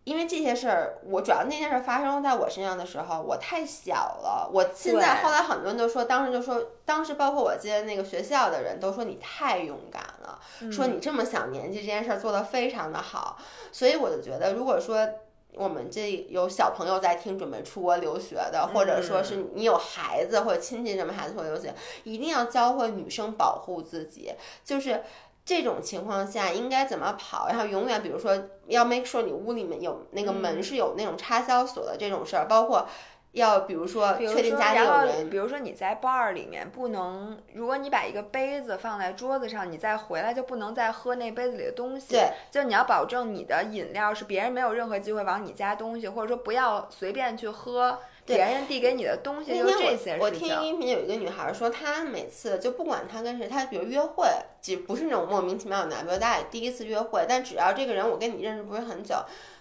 [0.04, 4.50] 因为这些事儿，我主要那件事儿发生在我身上的时候，我太小了。
[4.52, 10.40] 我现在后来很多人都说，当时就说，当时包括我接那个学校的人都说你太勇敢了，
[10.72, 13.38] 说嗯你这么小年纪这件事儿做得非常的好。
[13.70, 15.08] 所以我就觉得，如果说
[15.54, 21.72] 我们这有小朋友在听，准备出国留学的，或者说是你有孩子或者亲戚什么孩子出国留学，
[22.02, 24.34] 一定要教会女生保护自己，
[24.64, 25.04] 就是。
[25.44, 27.48] 这种情况下应该怎么跑？
[27.48, 28.36] 然后永远，比如说
[28.66, 32.86] 要 make sure 你屋里面有那个门嗯是有那种插销锁的这种事儿，包括
[33.32, 42.12] 要比如说比如说，确定家里有人比如说你在 bar 里面不能，如果你把一个杯子放在桌子上，你再回来就不能再喝那杯子里的东西。
[42.12, 50.18] 对，就你要保证你的饮料是别人没有任何机会往你加东西，或者说不要随便去喝对别人递给你的东西，这些事情。
[50.32, 54.26] 听音频有一个女孩说，她每次就不管她跟谁，她比如约会，
[54.60, 59.16] 只不是那种莫名其妙的男，比如咱俩第一次约会，但只要这个人我跟你认识不是很久，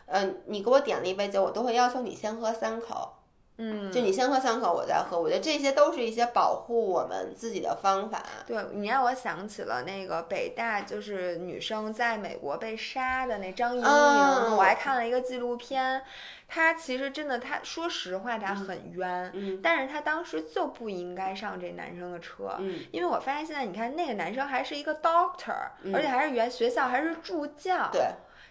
[0.06, 3.14] 嗯、你给我点了一杯酒，我都会要求你先喝三口，
[3.58, 5.20] 嗯，就你先喝三口，我再喝。
[5.20, 8.24] 我觉得这些都是一些保护我们自己的方法。
[8.48, 16.02] 对你让我想起了那个北大，就是女生在美国被杀的那张怡宁，嗯我还看了一个纪录片。
[16.48, 22.56] 她其实真的，她说实话，她很冤，嗯但是她当时就不应该上这男生的车。
[22.60, 28.08] 嗯，因为我发现现在你看那个男生还是一个 doctor，、嗯而且还是原学校还是助教，对，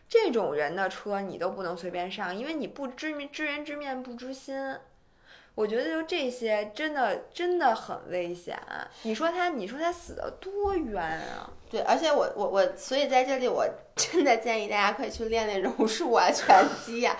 [0.08, 4.76] 这种人的车你都不能随便上，因为你不知知人知面不知心。
[5.54, 8.58] 我觉得就这些真的真的很危险。
[9.02, 11.50] 你说他，你说他死的多冤啊！
[11.70, 17.16] 对，而且我我我，所以在这里我 真的建议大家可以去练练柔术啊、 拳击呀。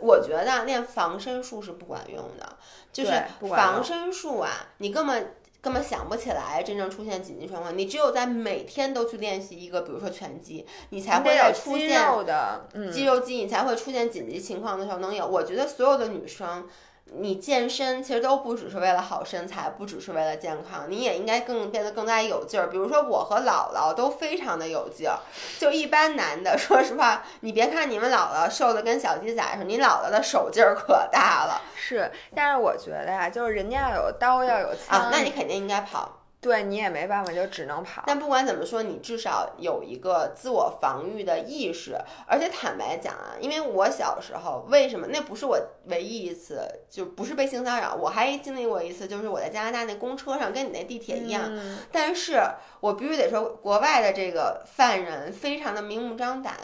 [0.00, 2.56] 我觉得练防身术是不管用的，
[2.92, 3.12] 就是
[3.48, 7.76] 防身术啊，你根本根本想不起来真正出现紧急状况。
[7.78, 15.24] 你只有在每天都去练习一个，比如说拳击，你才会有肌有出现肉的，嗯，肌肉记忆，你才会出现紧急情况的时候能有。
[15.24, 16.66] 我觉得所有的女生，
[17.04, 22.70] 你健身其实都不只是为了好身材，不只是为了健康，你也应该更变得更加有劲儿。
[22.70, 25.18] 比如说我和姥姥都非常的有劲儿，
[25.58, 32.10] 就一般男的， 说实话，你别看你们姥姥瘦的跟小鸡仔似的，你姥姥的手劲儿可大了是。
[32.34, 36.21] 但是我觉得呀，就是人家要有刀，要有枪，啊，那你肯定应该跑。
[36.42, 38.02] 对你也没办法，就只能跑。
[38.04, 41.96] 但不管怎么说，你至少有一个自我防御的意识。
[42.26, 51.44] 而且坦白讲啊，因为我小时候为什么那不是我唯一一次，就不是被性骚扰，我还经历过一次，就是我在加拿大那公车上，跟你那地铁一样。
[51.46, 52.42] 嗯但是
[52.80, 56.54] 我必须得说，国外的这个犯人非常的明目张胆，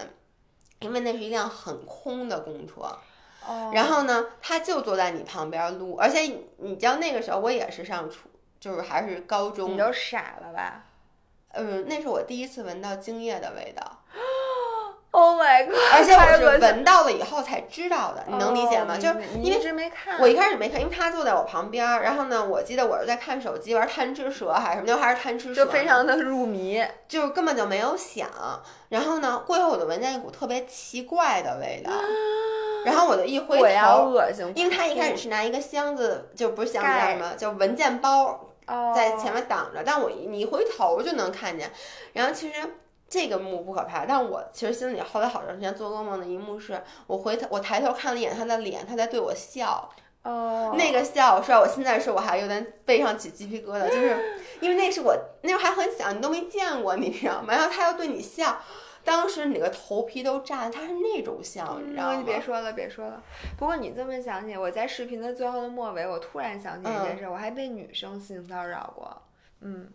[0.80, 2.80] 因为那是一辆很空的公车。
[3.46, 8.28] 哦，然后呢，他就坐在你旁边撸，而且你你知道那个时候我也是上初，
[8.60, 10.84] 就是还是高中你，都傻了吧
[11.52, 13.82] 嗯，那是我第一次闻到精液的味道。？
[15.10, 15.74] Oh my god！
[15.94, 18.94] 而且我是闻到了以后才知道的，你能理解吗？
[18.94, 26.84] 哦就是因为一直没看，我一开始没看，因为他坐在我旁边儿，然后呢，我记得我是在看手机玩贪吃蛇还是什么，就还是贪吃蛇，就非常的入迷。
[27.08, 28.28] 就是根本就没有想。
[28.90, 31.90] 然后呢，过一会儿我就闻见一股特别奇怪的味道，
[32.84, 38.40] 然后我就一回头，恶心，因为他一开始是拿一个箱子，就不是箱子什么，就文件包哦
[38.94, 41.70] 在前面挡着，但我一你一回头就能看见。
[42.12, 42.54] 然后其实
[43.08, 49.90] 这个幕不可怕，但我其实心里后来好长时间做噩梦的一幕是，我回头我抬头看了一眼他的脸，他在对我笑，
[50.22, 57.54] 哦，那个笑，说我现在说我还有点背上起鸡皮疙瘩，就是因为那是我那时候还很小，你都没见过，你知道吗？
[57.54, 58.58] 然后他要对你笑。
[59.08, 62.24] 当时你个头皮都炸了，他是那种笑，你知道嗯，吗你？
[62.24, 63.22] 别说了，别说了。
[63.56, 69.22] 不过你这么想起，我在视频的最后的末尾，我突然想起一件事，我还被女生性骚扰过。
[69.62, 69.90] 嗯，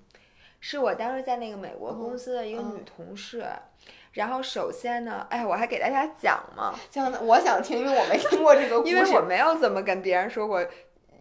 [0.59, 3.45] 是我当时在那个美国公司的一个嗯女同事。
[4.13, 8.89] 然后首先呢，哎，我还给大家讲嘛， 讲的我想听，因为我没听过这个故事。
[8.95, 10.65] 因为我没有怎么跟别人说过，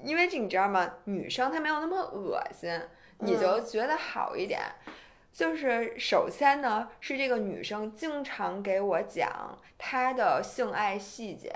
[0.02, 0.94] 因为这你知道吗？
[1.04, 2.80] 女生她没有那么恶心，
[3.18, 4.60] 你就觉得好一点。
[5.32, 11.50] 就是首先呢，是这个女生经常给我讲她的性爱细节，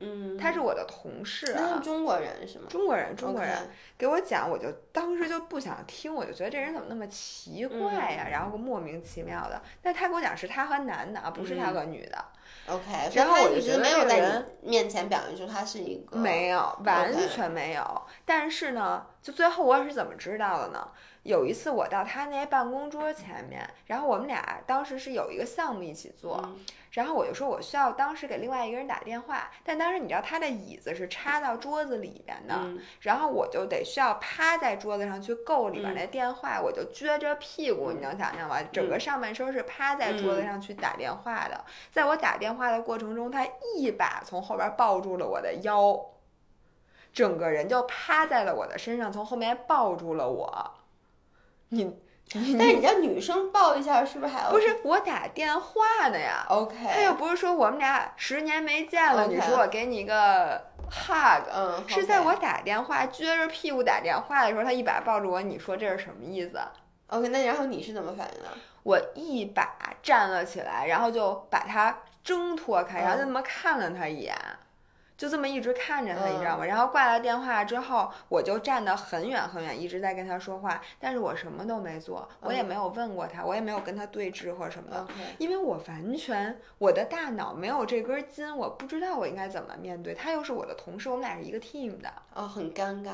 [0.00, 2.66] 嗯，她是我的同事啊是，中国人是吗？
[2.70, 3.68] 中国人，中国人
[3.98, 9.60] 给我讲，我就当时就不想听，我就觉得这人怎么那么奇怪呀、然后莫名其妙的。
[9.82, 12.24] 但她给我讲是她和男的啊，不是他嗯和女的，
[12.68, 18.02] OK，然后我就觉得没有在人你面前表现出他是一个没有，完全没有。
[18.24, 20.88] 但是呢，就最后我是怎么知道的呢？
[21.24, 26.58] 有一次我到他那办公桌前面，然后我们俩当时是有一个项目一起做，嗯
[26.92, 38.62] 然后我就说我需要当时给另外一个人打电话，但当时你知道他的椅子是插到桌子里边的，嗯然后我就得需要趴在桌子上去够里边嗯那电话，我就撅着屁股，你能想象吗？
[38.72, 41.62] 整个上半身是趴在桌子嗯上去打电话的。
[41.92, 46.00] 在我打电话的过程中，他一把从后边抱住了我的腰，
[47.12, 50.70] 整个人就趴在了我的身上，从后面抱住了我。
[51.68, 51.84] 你
[52.32, 56.76] 你但是你叫女生抱一下，是不是还不是我打电话呢呀？OK？
[56.92, 66.60] 他又不是说我们俩十年没见了你说我给你一个 hug，嗯，是在我打电话撅着屁股打电话的时候，他一把抱住我，你说这是什么意思
[67.06, 68.48] ？OK，那然后你是怎么反应的？
[68.82, 71.98] 我一把站了起来，然后就把他
[72.28, 74.36] 挣脱开，然后就嗯这么看了他一眼，
[75.16, 76.66] 就这么一直看着他，你知道嗯吗？
[76.66, 85.06] 然后挂了电话之后，我就站得很远很远，一直在跟他说话，但是我什么都没做，我也嗯没有问过他，我也没有跟他对峙或什么的。
[85.38, 93.12] 因为我完全我的大脑没有这根筋，我不知道我应该怎么面对他，又是我的同事，我们俩是一个 team 的，哦，很尴尬。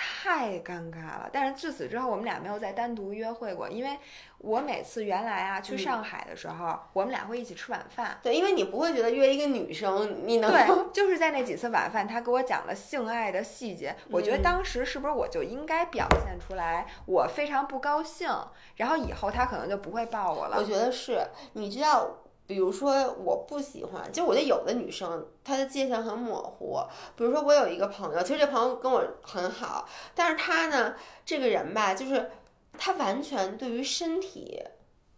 [0.00, 1.28] 太尴尬了。
[1.30, 3.98] 但是自此之后，我们俩没有再单独约会过，因为
[4.38, 8.18] 我每次原来啊去嗯上海的时候，我们俩会一起吃晚饭。
[8.22, 13.94] 对，因为你不会觉得约一个女生，你能对， 就是在那几次晚饭，他给我讲了性爱的细节。
[14.10, 18.30] 我觉得嗯当时是不是我就应该表现出来我非常不高兴，
[18.76, 20.64] 然后以后他可能就不会抱我了我。
[20.64, 21.20] 觉得是，
[21.52, 22.08] 你知道，
[22.50, 26.80] 比如说我不喜欢，就我觉得有的女生她的界限很模糊。
[27.14, 32.28] 比如说我有一个朋友，其实这朋友跟我很好，但是她呢，这个人吧，就是
[32.76, 34.60] 她完全对于身体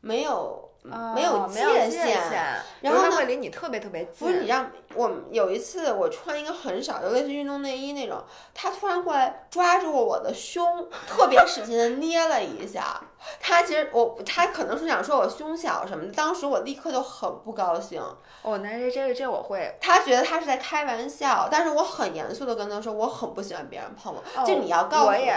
[0.03, 2.61] 没有没有没有界限。
[2.81, 4.27] 然后他会离你特别特别近。
[4.27, 8.23] 不是你让我有一次我穿一个很少，就类似运动内衣那种，
[8.53, 13.01] 他突然过来抓住我的胸，特别使劲的捏了一下。
[13.41, 18.03] 他其实我他可能是想说我胸小什么的，当时我立刻就很不高兴。
[18.43, 19.77] 哦，那这这个这我会。
[19.81, 24.45] 他觉得他是在开玩笑，但是我很严肃的跟他说，我很不喜欢别人碰我。
[24.45, 25.33] 就你要告诉我也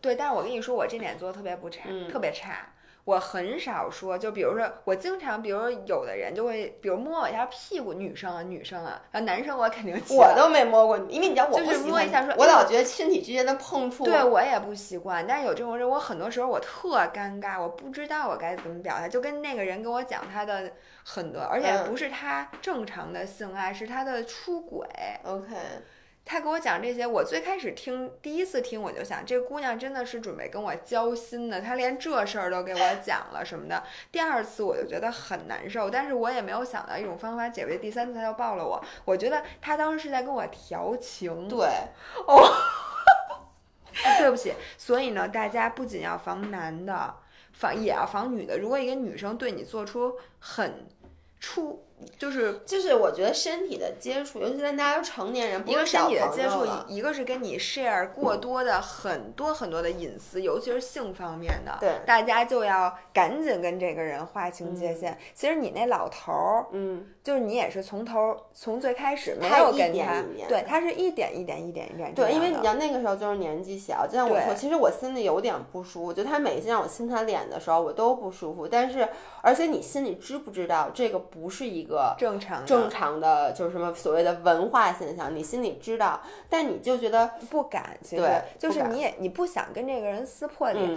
[0.00, 2.72] 对，但是我跟你说，我这点做的特别不差，特别差。
[3.06, 15.24] 我很少说，就比如说，我经常，比如有的人就会，比如摸我一下屁股，女生啊，女生啊，然后男生我肯定我都没摸过，因为你知道我就是摸一下说，我老觉得身体之间的碰触，对我也不习惯。
[15.24, 20.72] 但是有这种人，我很多时候我特尴尬，我不知道我该怎么表达，就跟那个人跟我讲他的
[21.04, 24.84] 很多，而且不是他正常的性爱，是他的出轨。
[25.22, 25.54] OK。
[26.28, 33.80] 他给我讲这些，我最开始听第一次听，我就想这姑娘真的是准备跟我交心的，她连这事儿都给我讲了什么的。
[34.10, 37.78] 第二次我就觉得很难受，但是我也没有想到一种方法解决。
[37.78, 41.46] 第三次他就抱了我，我觉得他当时是在跟我调情。
[41.48, 41.64] 对，
[42.26, 42.42] 哦，
[44.18, 44.52] 对不起。
[44.76, 47.14] 所以呢，大家不仅要防男的，
[47.52, 48.58] 防也要防女的。
[48.58, 50.88] 如果一个女生对你做出很
[51.38, 51.85] 出。
[52.18, 65.16] 就是就是，我觉得身体的接触，尤其在大家都成年人，一个身体的接触，一个是跟你 share 过多的很多很多的隐私，尤其是性方面的，对，大家就要赶紧跟这个人划清界限。
[65.34, 79.08] 其实你那老头儿，嗯，就是你也是从头从最开始没有跟他，对，他是一点一点一点一点，对，因为你知道那个时候就是年纪小，就像我说，其实我心里有点不舒服，就他每次让我亲他脸的时候，我都不舒服，但是
[79.40, 82.64] 而且你心里知不知道这个不是一个正常。
[82.66, 90.94] 正常的就是什么所谓的文化现象，你心里知道，但你就觉得不敢，对，就是你也你不想跟这个人撕破脸，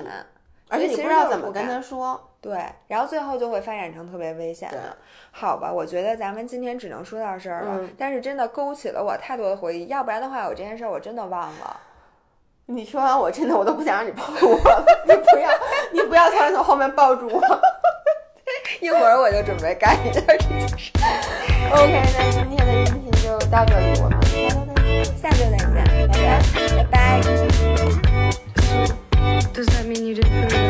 [0.68, 4.98] 而且你不知道怎么跟他说，对，然后最后就会发展成特别危险的。
[5.32, 11.80] 好吧，我觉得咱们今天只能说到这儿了，但是真的勾起了我太多的回忆，要不然的话，我这件事我真的忘了。
[12.68, 14.58] 你说完我真的我都不想让你碰我，
[15.08, 15.50] 你不要，
[15.92, 17.42] 你不要突然从后面抱住我。
[18.82, 20.92] 一会儿我就准备干一件这件事
[21.72, 24.18] ok 那今天的音频就到这里我们
[25.18, 26.40] 下周再见下周再见
[26.78, 27.22] 拜拜。
[27.22, 27.22] 拜拜
[29.54, 30.69] does that mean you didn't